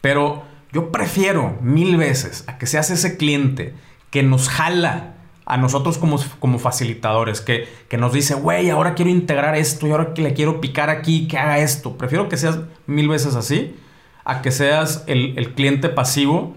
[0.02, 3.74] Pero yo prefiero mil veces a que seas ese cliente
[4.10, 9.12] que nos jala a nosotros como, como facilitadores, que, que nos dice, güey, ahora quiero
[9.12, 11.98] integrar esto y ahora que le quiero picar aquí, que haga esto.
[11.98, 13.76] Prefiero que seas mil veces así
[14.24, 16.56] a que seas el, el cliente pasivo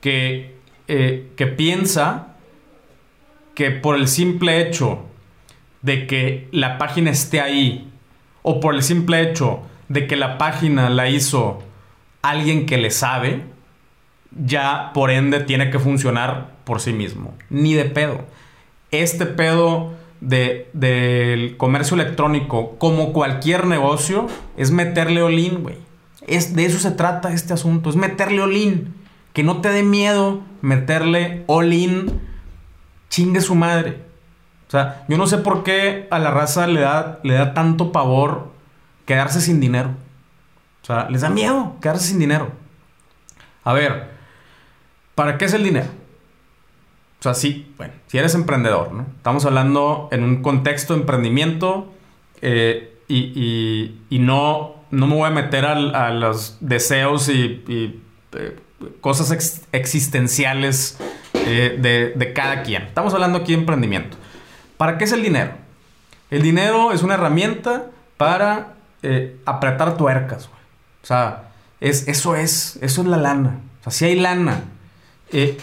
[0.00, 2.27] que, eh, que piensa
[3.58, 5.00] que por el simple hecho
[5.82, 7.90] de que la página esté ahí
[8.42, 11.58] o por el simple hecho de que la página la hizo
[12.22, 13.42] alguien que le sabe,
[14.30, 17.34] ya por ende tiene que funcionar por sí mismo.
[17.50, 18.20] Ni de pedo.
[18.92, 25.78] Este pedo de, del comercio electrónico, como cualquier negocio, es meterle olín, güey.
[26.28, 28.94] Es, de eso se trata este asunto, es meterle olín.
[29.32, 32.20] Que no te dé miedo meterle olín,
[33.08, 34.02] chingue su madre.
[34.66, 37.90] O sea, yo no sé por qué a la raza le da, le da tanto
[37.90, 38.52] pavor
[39.06, 39.90] quedarse sin dinero.
[40.82, 42.52] O sea, les da miedo quedarse sin dinero.
[43.64, 44.10] A ver,
[45.14, 45.88] ¿para qué es el dinero?
[47.18, 49.06] O sea, sí, bueno, si eres emprendedor, ¿no?
[49.16, 51.92] Estamos hablando en un contexto de emprendimiento
[52.42, 57.64] eh, y, y, y, no, no me voy a meter a, a los deseos y,
[57.66, 58.56] y eh,
[59.00, 60.98] cosas ex existenciales
[61.46, 62.82] eh, de, de, cada quien.
[62.82, 64.16] Estamos hablando aquí de emprendimiento.
[64.76, 65.52] ¿Para qué es el dinero?
[66.30, 70.46] El dinero es una herramienta para eh, apretar tuercas.
[71.02, 73.60] O sea, es, eso es, eso es la lana.
[73.88, 74.64] Si hay lana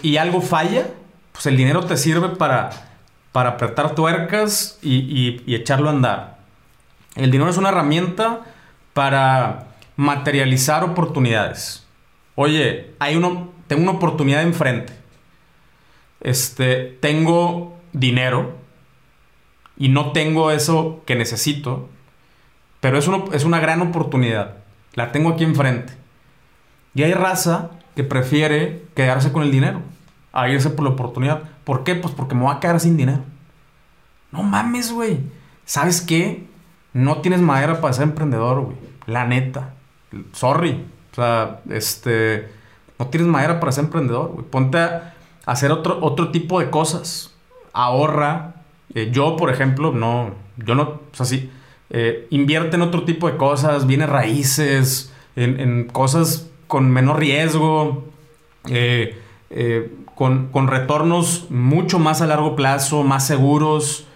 [0.02, 0.88] y algo falla,
[1.32, 2.70] pues el dinero te sirve para,
[3.32, 6.38] para apretar tuercas y, y, y, echarlo a andar.
[7.16, 8.42] El dinero es una herramienta
[8.94, 11.86] para materializar oportunidades.
[12.36, 14.94] Oye, hay uno, tengo una oportunidad enfrente.
[16.22, 18.56] Este, tengo dinero
[19.78, 21.90] y no tengo eso que necesito,
[22.80, 24.58] pero es, es una gran oportunidad.
[24.94, 25.94] La tengo aquí enfrente.
[26.94, 29.82] Y hay raza que prefiere quedarse con el dinero
[30.32, 31.44] a irse por la oportunidad.
[31.64, 31.96] ¿Por qué?
[31.96, 33.24] Pues porque me voy a quedar sin dinero.
[34.32, 35.20] No mames, güey.
[35.66, 36.46] ¿Sabes qué?
[36.94, 38.78] No tienes madera para ser emprendedor, güey.
[39.08, 39.74] La neta.
[40.34, 40.86] Sorry.
[41.12, 42.50] O sea, este.
[43.00, 44.46] No tienes madera para ser emprendedor, güey.
[44.46, 45.15] Ponte a
[45.46, 47.34] hacer otro, otro tipo de cosas.
[47.74, 48.56] Ahorra.
[48.94, 50.32] Eh, yo, por ejemplo, no.
[50.58, 51.02] Yo no.
[51.18, 51.40] O sea.
[51.92, 53.88] Eh, invierte en otro tipo de cosas.
[53.88, 55.14] Viene raíces.
[55.36, 58.06] En, en cosas con menor riesgo.
[58.68, 59.18] Eh,
[60.16, 64.08] con, con, retornos mucho más a largo plazo, más seguros,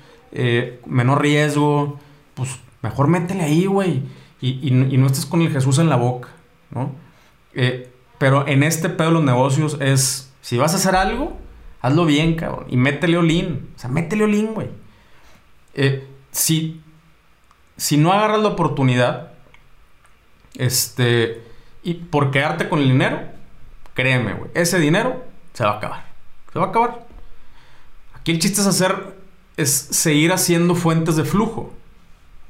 [0.86, 2.00] menor riesgo,
[2.34, 4.04] pues mejor métele ahí, güey.
[4.42, 6.30] Y, y, no estés con el Jesús en la boca,
[6.72, 6.92] ¿no?
[8.18, 11.38] Pero en este pedo de los negocios es, si vas a hacer algo,
[11.82, 12.66] hazlo bien, cabrón.
[12.70, 13.70] Y métele olín.
[13.76, 14.70] O sea, métele olín, güey.
[15.74, 16.82] Eh, si,
[17.78, 19.34] si no agarras la oportunidad,
[20.56, 21.42] este,
[21.84, 23.22] y por quedarte con el dinero,
[23.94, 25.24] créeme, güey, ese dinero
[25.54, 26.06] se va a acabar.
[26.52, 27.08] Se va a acabar.
[28.14, 29.16] Aquí el chiste es hacer,
[29.58, 31.74] es seguir haciendo fuentes de flujo.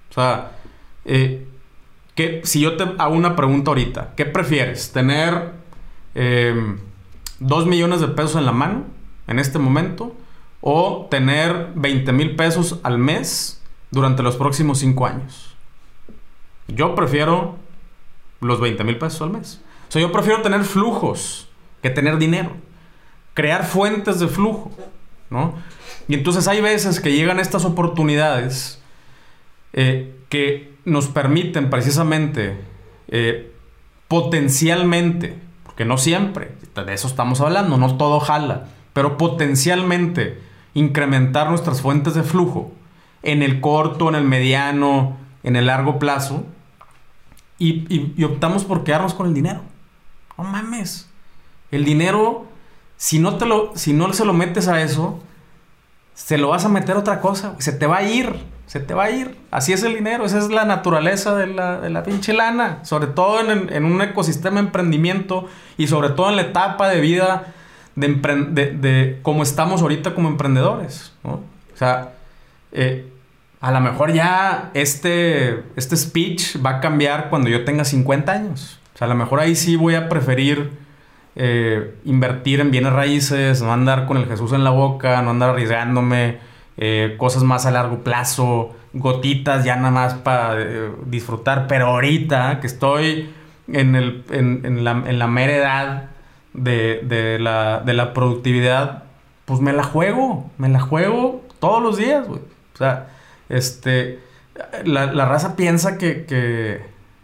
[0.10, 0.54] O sea,
[1.06, 1.46] eh,
[2.16, 4.92] que, si yo te hago una pregunta ahorita, ¿qué prefieres?
[4.92, 5.52] ¿Tener
[6.16, 6.76] eh,
[7.40, 8.86] 2 millones de pesos en la mano
[9.28, 10.16] en este momento?
[10.62, 13.62] ¿O tener 20 mil pesos al mes
[13.92, 15.56] durante los próximos 5 años?
[16.68, 17.56] Yo prefiero
[18.42, 19.62] los 20 mil pesos al mes.
[19.88, 21.48] O sea, yo prefiero tener flujos
[21.82, 22.52] que tener dinero
[23.40, 24.70] crear fuentes de flujo,
[25.30, 25.54] ¿no?
[26.10, 28.82] Y entonces hay veces que llegan estas oportunidades
[29.72, 32.58] eh, que nos permiten precisamente,
[33.08, 33.50] eh,
[34.10, 35.38] potencialmente,
[35.80, 40.42] porque no siempre, de eso estamos hablando, no todo jala, pero potencialmente
[40.74, 42.74] incrementar nuestras fuentes de flujo
[43.24, 46.44] en el corto, en el mediano, en el largo plazo,
[47.60, 49.62] y, optamos por quedarnos con el dinero.
[50.38, 51.10] No mames.
[51.72, 52.46] El dinero,
[52.98, 55.22] si no, te lo, si no se lo metes a eso,
[56.14, 57.56] se lo vas a meter a otra cosa.
[57.60, 58.36] Se te va a ir.
[58.70, 59.36] Se te va a ir.
[59.50, 60.26] Así es el dinero.
[60.26, 62.78] Esa es la naturaleza de la, de la pinche lana.
[62.84, 67.02] Sobre todo en, en, un ecosistema de emprendimiento y sobre todo en la etapa de
[67.02, 67.48] vida
[67.96, 68.08] de,
[68.52, 71.14] de, de como estamos ahorita como emprendedores.
[71.24, 71.40] O
[71.74, 72.14] sea,
[72.72, 73.12] eh,
[73.60, 78.80] a lo mejor ya este, este speech va a cambiar cuando yo tenga 50 años.
[78.94, 80.78] O sea, a lo mejor ahí sí voy a preferir
[81.36, 85.50] eh, invertir en bienes raíces, no andar con el Jesús en la boca, no andar
[85.50, 86.38] arriesgándome,
[86.82, 91.68] eh, cosas más a largo plazo, gotitas ya nada más para eh, disfrutar.
[91.68, 93.30] Pero ahorita que estoy
[93.68, 96.10] en, el, en, la, en la mera edad
[96.54, 99.04] de, de, la, de la productividad,
[99.44, 102.26] pues me la juego, me la juego todos los días.
[102.30, 103.10] O sea,
[103.50, 104.20] este,
[104.86, 106.82] la, raza piensa que, que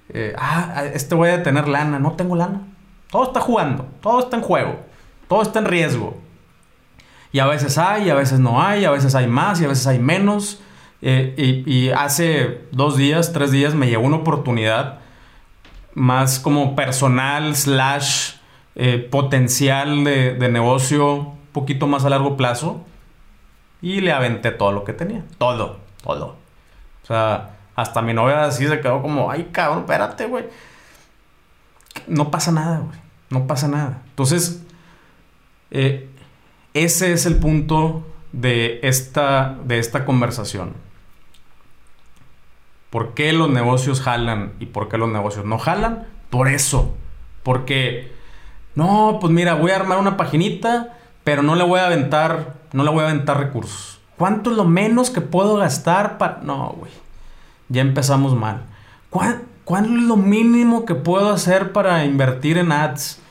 [0.09, 1.97] eh, ah, este voy a tener lana.
[1.97, 2.61] No tengo lana.
[3.09, 4.81] Todo está jugando, todo está en juego,
[5.29, 6.17] todo está en riesgo.
[7.35, 9.85] Y a veces hay, a veces no hay, a veces hay más y a veces
[9.87, 10.61] hay menos.
[11.01, 14.99] Eh, y, hace dos días, tres días me llegó una oportunidad
[15.95, 18.35] más como personal slash
[18.75, 22.85] eh, potencial de, de negocio un poquito más a largo plazo.
[23.81, 25.25] Y le aventé todo lo que tenía.
[25.37, 25.79] Todo.
[26.03, 26.37] Todo.
[27.03, 30.45] O sea, hasta mi novia así se quedó como, ay, cabrón, espérate, güey.
[32.07, 32.97] No pasa nada, güey.
[33.29, 34.03] No pasa nada.
[34.11, 34.63] Entonces,
[35.71, 36.09] eh,
[36.75, 40.73] ese es el punto de esta, de esta conversación.
[42.89, 46.05] ¿Por qué los negocios jalan y por qué los negocios no jalan?
[46.29, 46.93] Por eso.
[47.43, 48.13] Porque,
[48.75, 52.83] no, pues mira, voy a armar una paginita, pero no le voy a aventar, no
[52.83, 53.99] le voy a aventar recursos.
[54.17, 56.39] ¿Cuánto es lo menos que puedo gastar para.?
[56.43, 56.91] No, güey.
[57.69, 58.63] Ya empezamos mal.
[59.09, 63.21] ¿Cuánto es lo mínimo que puedo hacer para invertir en ads?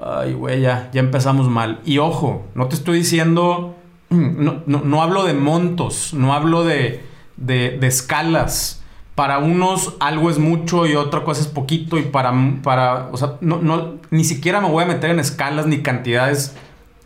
[0.00, 1.80] Ay, güey, ya, ya empezamos mal.
[1.84, 3.76] Y ojo, no te estoy diciendo.
[4.12, 7.02] No, hablo de montos, no hablo de,
[7.38, 8.82] de, escalas.
[9.14, 11.98] Para unos algo es mucho y otra cosa es poquito.
[11.98, 12.32] Y para.
[12.62, 16.54] para o sea, no, no, ni siquiera me voy a meter en escalas ni cantidades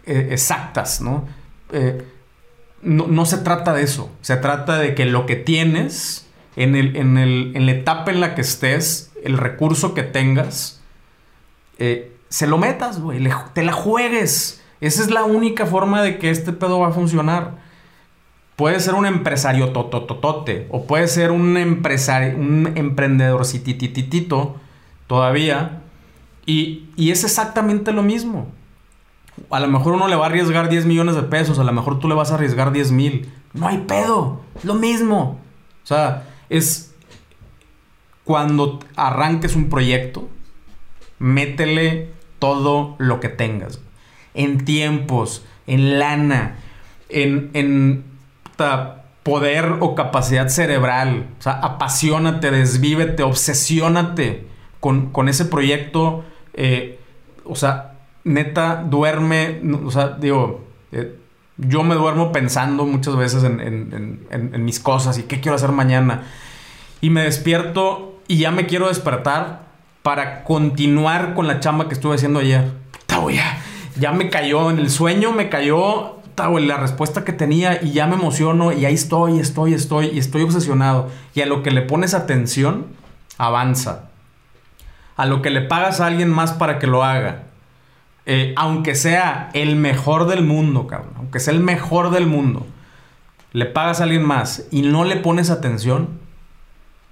[0.05, 1.27] eh, exactas, ¿no?
[1.73, 2.05] Eh,
[2.83, 4.11] no, se trata de eso.
[4.21, 8.21] Se trata de que lo que tienes, en, el, en, el, en la etapa en
[8.21, 10.81] la que estés, el recurso que tengas,
[11.79, 13.29] eh, se lo metas, güey.
[13.53, 14.63] Te la juegues.
[14.81, 17.65] Esa es la única forma de que este pedo va a funcionar.
[18.57, 20.67] Puede ser un empresario totototote.
[20.71, 24.57] O puede ser un empresario, un emprendedor citititito
[25.07, 25.83] todavía.
[26.47, 28.49] Y, y es exactamente lo mismo
[29.51, 31.99] a lo mejor uno le va a arriesgar 10 millones de pesos, a lo mejor
[31.99, 33.31] tú le vas a arriesgar 10 mil.
[33.53, 35.39] No hay pedo, lo mismo.
[35.83, 36.95] O sea, es
[38.25, 40.29] cuando arranques un proyecto,
[41.19, 43.81] métele todo lo que tengas.
[44.35, 46.57] En tiempos, en lana,
[47.09, 48.05] en, en
[49.23, 51.27] poder o capacidad cerebral.
[51.39, 54.47] O sea, apasionate, desvívete, obsesiónate
[54.81, 56.25] con, con ese proyecto.
[56.55, 57.01] Eh,
[57.45, 61.17] o sea, neta duerme, o sea, digo, eh,
[61.57, 66.25] yo me duermo pensando muchas veces en, mis cosas y qué quiero hacer mañana.
[67.01, 69.66] Y me despierto y ya me quiero despertar
[70.07, 72.71] para continuar con la chamba que estuve haciendo ayer.
[73.09, 73.59] ya,
[73.99, 78.15] ya me cayó en el sueño, me cayó la respuesta que tenía y ya me
[78.15, 81.11] emociono y ahí estoy, estoy, estoy y estoy obsesionado.
[81.35, 82.87] Y a lo que le pones atención,
[83.37, 84.11] avanza.
[85.17, 87.43] A lo que le pagas a alguien más para que lo haga,
[88.27, 92.65] eh, aunque sea el mejor del mundo, cabrón, aunque sea el mejor del mundo,
[93.53, 96.11] le pagas a alguien más y no le pones atención,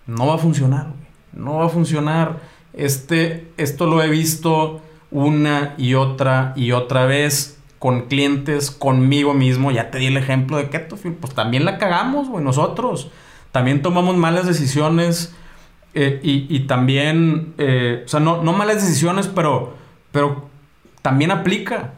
[0.07, 0.93] no va a funcionar,
[1.33, 2.54] No va a funcionar.
[2.77, 9.71] Este, esto lo he visto una y otra y otra vez con clientes, conmigo mismo.
[9.71, 11.13] Ya te di el ejemplo de Ketofil.
[11.13, 13.11] Pues también la cagamos, güey, nosotros.
[13.53, 15.35] También tomamos malas decisiones.
[15.97, 19.75] Eh, y, también, eh, o sea, no, no malas decisiones, pero,
[20.11, 20.49] pero
[21.03, 21.93] también aplica.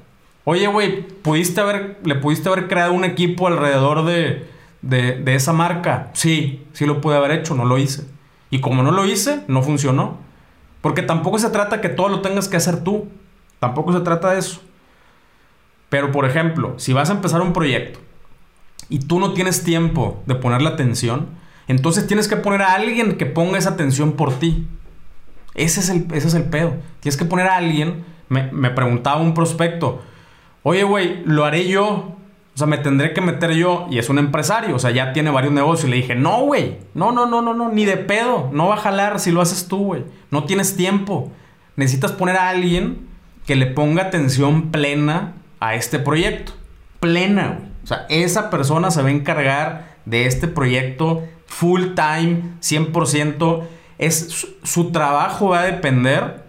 [0.44, 4.46] Oye, güey, pudiste haber, le pudiste haber creado un equipo alrededor de,
[4.82, 6.10] de, esa marca.
[6.12, 8.04] Sí, sí lo pude haber hecho, no lo hice.
[8.50, 10.18] Y como no lo hice, no funcionó.
[10.86, 13.08] Porque tampoco se trata que todo lo tengas que hacer tú.
[13.58, 14.62] Tampoco se trata de eso.
[15.88, 17.98] Pero, por ejemplo, si vas a empezar un proyecto
[18.88, 21.26] y tú no tienes tiempo de ponerle atención,
[21.66, 24.68] entonces tienes que poner a alguien que ponga esa atención por ti.
[25.56, 26.74] Ese es el, ese es el pedo.
[27.00, 30.02] Tienes que poner a alguien me, preguntaba un prospecto,
[30.62, 32.14] oye, güey, lo haré yo
[32.56, 35.28] O sea, me tendré que meter yo y es un empresario, o sea, ya tiene
[35.28, 35.88] varios negocios.
[35.88, 38.76] Y le dije, no, güey, no, no, no, no, no, ni de pedo, no va
[38.76, 40.04] a jalar si lo haces tú, güey.
[40.30, 41.30] No tienes tiempo.
[41.76, 43.08] Necesitas poner a alguien
[43.44, 46.52] que le ponga atención plena a este proyecto.
[46.98, 47.68] Plena, güey.
[47.84, 53.64] O sea, esa persona se va a encargar de este proyecto full time, 100%.
[53.98, 56.42] Es, su, trabajo va a depender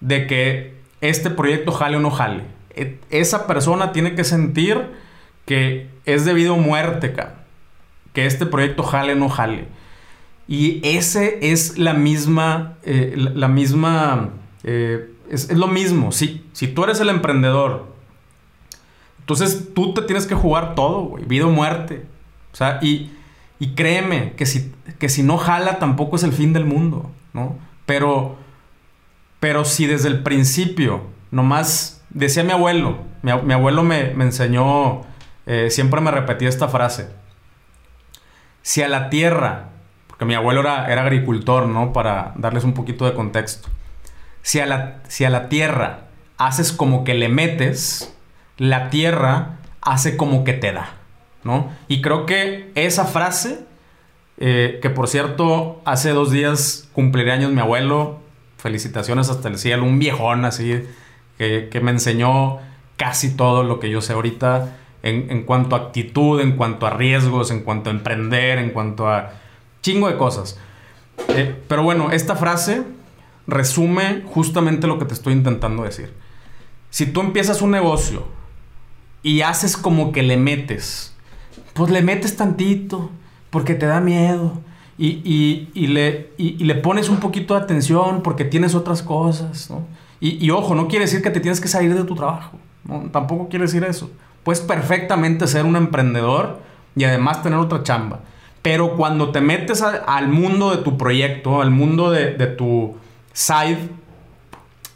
[0.00, 2.42] de que este proyecto jale o no jale.
[2.70, 5.05] E, esa persona tiene que sentir
[5.46, 7.36] que es debido a muerte, cabrón.
[8.12, 9.68] Que este proyecto jale o no jale.
[10.48, 14.30] Y ese es la misma, eh, la, misma,
[14.62, 16.12] eh, es, lo mismo.
[16.12, 17.86] Si, si tú eres el emprendedor,
[19.20, 22.04] entonces tú te tienes que jugar todo, vida o muerte.
[22.52, 23.10] O sea, y,
[23.58, 27.58] y créeme que si, que si no jala tampoco es el fin del mundo, ¿no?
[27.86, 28.36] Pero,
[29.40, 35.02] pero si desde el principio, nomás, decía mi abuelo, mi, mi abuelo me, me enseñó
[35.46, 37.08] eh, siempre me repetía esta frase.
[38.62, 39.68] Si a la tierra,
[40.08, 41.92] porque mi abuelo era, agricultor, ¿no?
[41.92, 43.68] Para darles un poquito de contexto.
[44.42, 48.12] Si a, la, si a la tierra haces como que le metes,
[48.58, 50.94] la tierra hace como que te da,
[51.44, 51.70] ¿no?
[51.86, 53.60] Y creo que esa frase,
[54.38, 58.18] eh, que por cierto, hace dos días cumpliré años mi abuelo,
[58.58, 60.82] felicitaciones hasta el cielo, un viejón así,
[61.38, 62.58] que, que me enseñó
[62.96, 64.76] casi todo lo que yo sé ahorita
[65.08, 69.32] en, cuanto a actitud, en cuanto a riesgos, en cuanto a emprender, en cuanto a
[69.82, 70.58] chingo de cosas.
[71.28, 72.82] Eh, pero bueno, esta frase
[73.46, 76.12] resume justamente lo que te estoy intentando decir.
[76.90, 78.26] Si tú empiezas un negocio
[79.22, 81.14] y haces como que le metes,
[81.74, 83.10] pues le metes tantito,
[83.50, 84.60] porque te da miedo.
[84.98, 89.70] Y, le, le, pones un poquito de atención porque tienes otras cosas.
[90.20, 92.58] Y, ojo, no quiere decir que te tienes que salir de tu trabajo.
[93.12, 94.10] Tampoco quiere decir eso.
[94.46, 96.60] Puedes perfectamente ser un emprendedor
[96.94, 98.20] y además tener otra chamba.
[98.62, 102.94] Pero cuando te metes al mundo de tu proyecto, al mundo de, tu
[103.32, 103.88] side,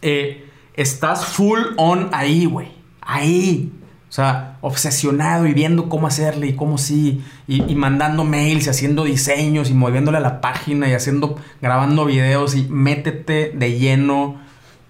[0.03, 2.69] eh, estás full on ahí, güey.
[3.01, 3.73] Ahí.
[4.09, 7.25] O sea, obsesionado y viendo cómo hacerle y cómo sí.
[7.49, 12.55] Y, mandando mails y haciendo diseños y moviéndole a la página y haciendo, grabando videos
[12.55, 14.41] y métete de lleno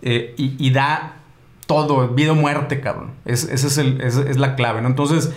[0.02, 1.19] eh, y, y, da
[1.70, 3.12] todo, vida o muerte, cabrón.
[3.24, 4.88] Es, esa es, la clave, ¿no?
[4.88, 5.30] Entonces,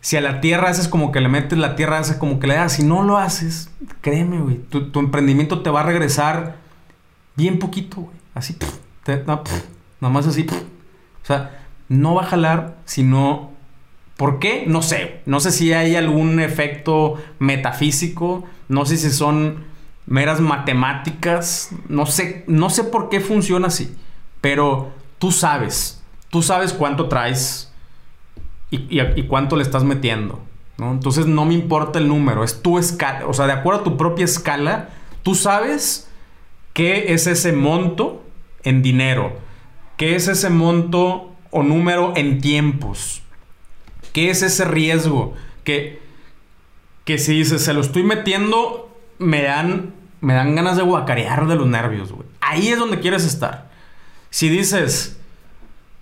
[0.00, 2.54] si a la tierra haces como que le metes, la tierra hace como que le
[2.54, 2.72] das.
[2.72, 3.70] Si no lo haces,
[4.00, 6.56] créeme, güey, tu, emprendimiento te va a regresar
[7.36, 8.16] bien poquito, güey.
[8.32, 8.56] Así,
[9.06, 9.44] nada
[10.00, 10.46] más así.
[11.22, 11.60] O sea,
[11.90, 13.50] no va a jalar si no...
[14.16, 14.64] ¿Por qué?
[14.66, 15.20] No sé.
[15.26, 18.46] No sé si hay algún efecto metafísico.
[18.70, 19.64] No sé si son
[20.06, 21.68] meras matemáticas.
[21.90, 23.94] No sé, no sé por qué funciona así.
[24.40, 27.72] Pero tú sabes, tú sabes cuánto traes
[28.70, 30.40] y, cuánto le estás metiendo.
[30.78, 30.92] ¿no?
[30.92, 33.96] Entonces no me importa el número, es tu escala, o sea, de acuerdo a tu
[33.96, 34.90] propia escala,
[35.22, 36.10] tú sabes
[36.74, 38.22] qué es ese monto
[38.62, 39.38] en dinero,
[39.96, 43.22] qué es ese monto o número en tiempos,
[44.12, 46.02] qué es ese riesgo, que,
[47.04, 51.56] que si dices, se lo estoy metiendo, me dan, me dan ganas de guacarear de
[51.56, 52.28] los nervios, güey.
[52.40, 53.65] Ahí es donde quieres estar.
[54.36, 55.18] Si dices,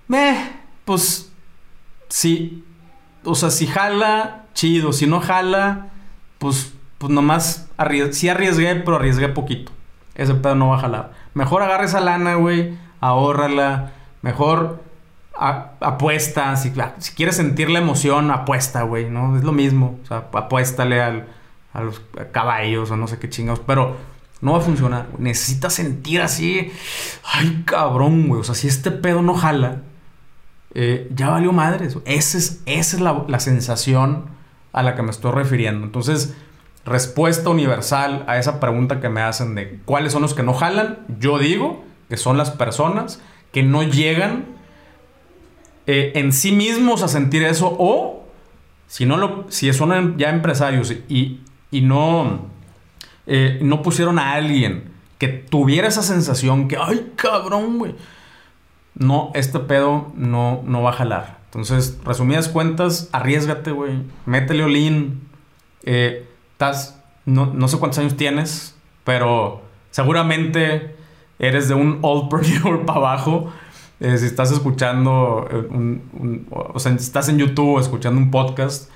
[0.09, 0.51] meh,
[0.85, 1.33] pues
[2.09, 2.65] sí,
[3.23, 5.91] o sea, si jala, chido, si no jala,
[6.39, 7.69] pues, pues nomás
[8.11, 9.71] sí arriesgué, pero arriesgué poquito.
[10.17, 11.13] Ese pedo no va a jalar.
[11.35, 14.83] Mejor agarra esa lana, güey, ahórrala, mejor
[15.37, 19.37] apuesta, si, si, quieres sentir la emoción, apuesta, güey, ¿no?
[19.37, 21.29] Es lo mismo, o sea, apuéstale al,
[21.73, 23.97] a los caballos o no sé qué chingados, pero
[24.41, 25.09] no va a funcionar.
[25.19, 26.71] Necesitas sentir así.
[27.25, 28.41] Ay, cabrón, güey.
[28.41, 29.83] O sea, si este pedo no jala,
[30.75, 31.97] eh, ya valió madres.
[32.05, 34.27] Esa es, esa es la, sensación
[34.73, 35.87] a la que me estoy refiriendo.
[35.87, 36.35] Entonces,
[36.85, 40.99] respuesta universal a esa pregunta que me hacen de cuáles son los que no jalan,
[41.19, 43.21] yo digo que son las personas
[43.53, 44.47] que no llegan
[45.87, 48.25] eh, en sí mismos a sentir eso o
[48.87, 52.51] si no lo si son ya empresarios y, y no
[53.27, 57.95] eh, no pusieron a alguien que tuviera esa sensación que, ay, cabrón, güey.
[58.95, 61.39] No, este pedo no, no va a jalar.
[61.47, 64.03] Entonces, resumidas cuentas, arriesgate, güey.
[64.27, 65.29] Métele olín.
[65.85, 70.97] Eh, estás, no, no sé cuántos años tienes, pero seguramente
[71.39, 73.53] eres de un old preneur para abajo.
[74.01, 78.91] Eh, si estás escuchando, un, o sea, estás en YouTube escuchando un podcast.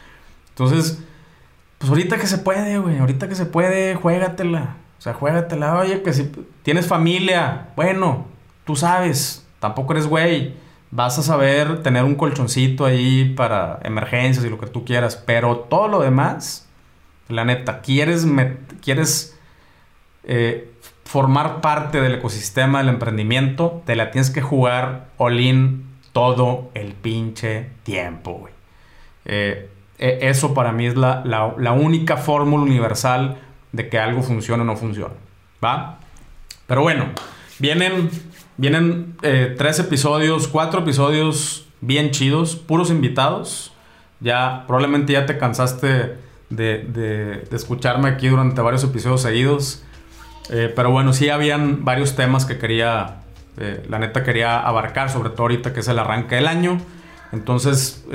[0.50, 1.02] Entonces,
[1.78, 2.98] pues ahorita que se puede, güey.
[2.98, 4.76] Ahorita que se puede, juégatela.
[4.98, 5.78] O sea, juégatela.
[5.78, 6.30] Oye, que si
[6.62, 8.26] tienes familia, bueno,
[8.64, 10.54] tú sabes, tampoco eres güey.
[10.90, 15.56] vas a saber tener un colchoncito ahí para emergencias y lo que tú quieras, pero
[15.56, 16.68] todo lo demás,
[17.28, 18.26] la neta, quieres,
[18.82, 19.38] quieres
[20.24, 20.72] eh,
[21.04, 27.70] formar parte del ecosistema del emprendimiento, te la tienes que jugar all todo el pinche
[27.84, 28.52] tiempo, güey.
[29.24, 33.38] Eh, e, eso para mí es la, la única fórmula universal
[33.72, 35.14] de que algo funcione o no funcione,
[35.62, 35.98] ¿va?
[36.66, 37.06] Pero bueno,
[37.58, 38.10] vienen
[38.58, 43.72] Vienen eh, tres episodios, cuatro episodios bien chidos, puros invitados.
[44.18, 46.16] Ya probablemente ya te cansaste
[46.50, 49.84] de, escucharme aquí durante varios episodios seguidos.
[50.50, 53.18] Eh, pero bueno, sí habían varios temas que quería,
[53.58, 56.80] eh, la neta quería abarcar, sobre todo ahorita que es el arranque del año.
[57.32, 58.06] Entonces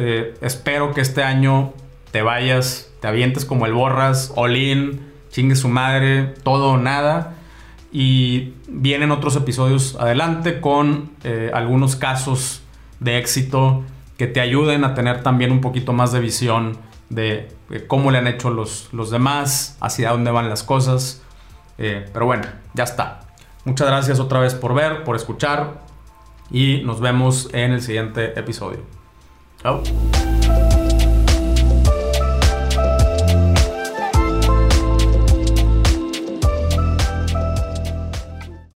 [0.41, 1.73] espero que este año
[2.13, 5.01] te vayas, te avientes como el borras, all in,
[5.31, 7.33] chingue su madre, todo o nada.
[7.91, 12.61] Y vienen otros episodios adelante con eh, algunos casos
[12.99, 13.83] de éxito
[14.17, 16.77] que te ayuden a tener también un poquito más de visión
[17.09, 17.51] de
[17.87, 21.23] cómo le han hecho los, los demás, hacia dónde van las cosas.
[21.79, 22.43] Eh, pero bueno,
[22.75, 23.21] ya está.
[23.65, 25.81] Muchas gracias otra vez por ver, por escuchar
[26.51, 29.02] y nos vemos en el siguiente episodio.
[29.63, 30.72] Tchau.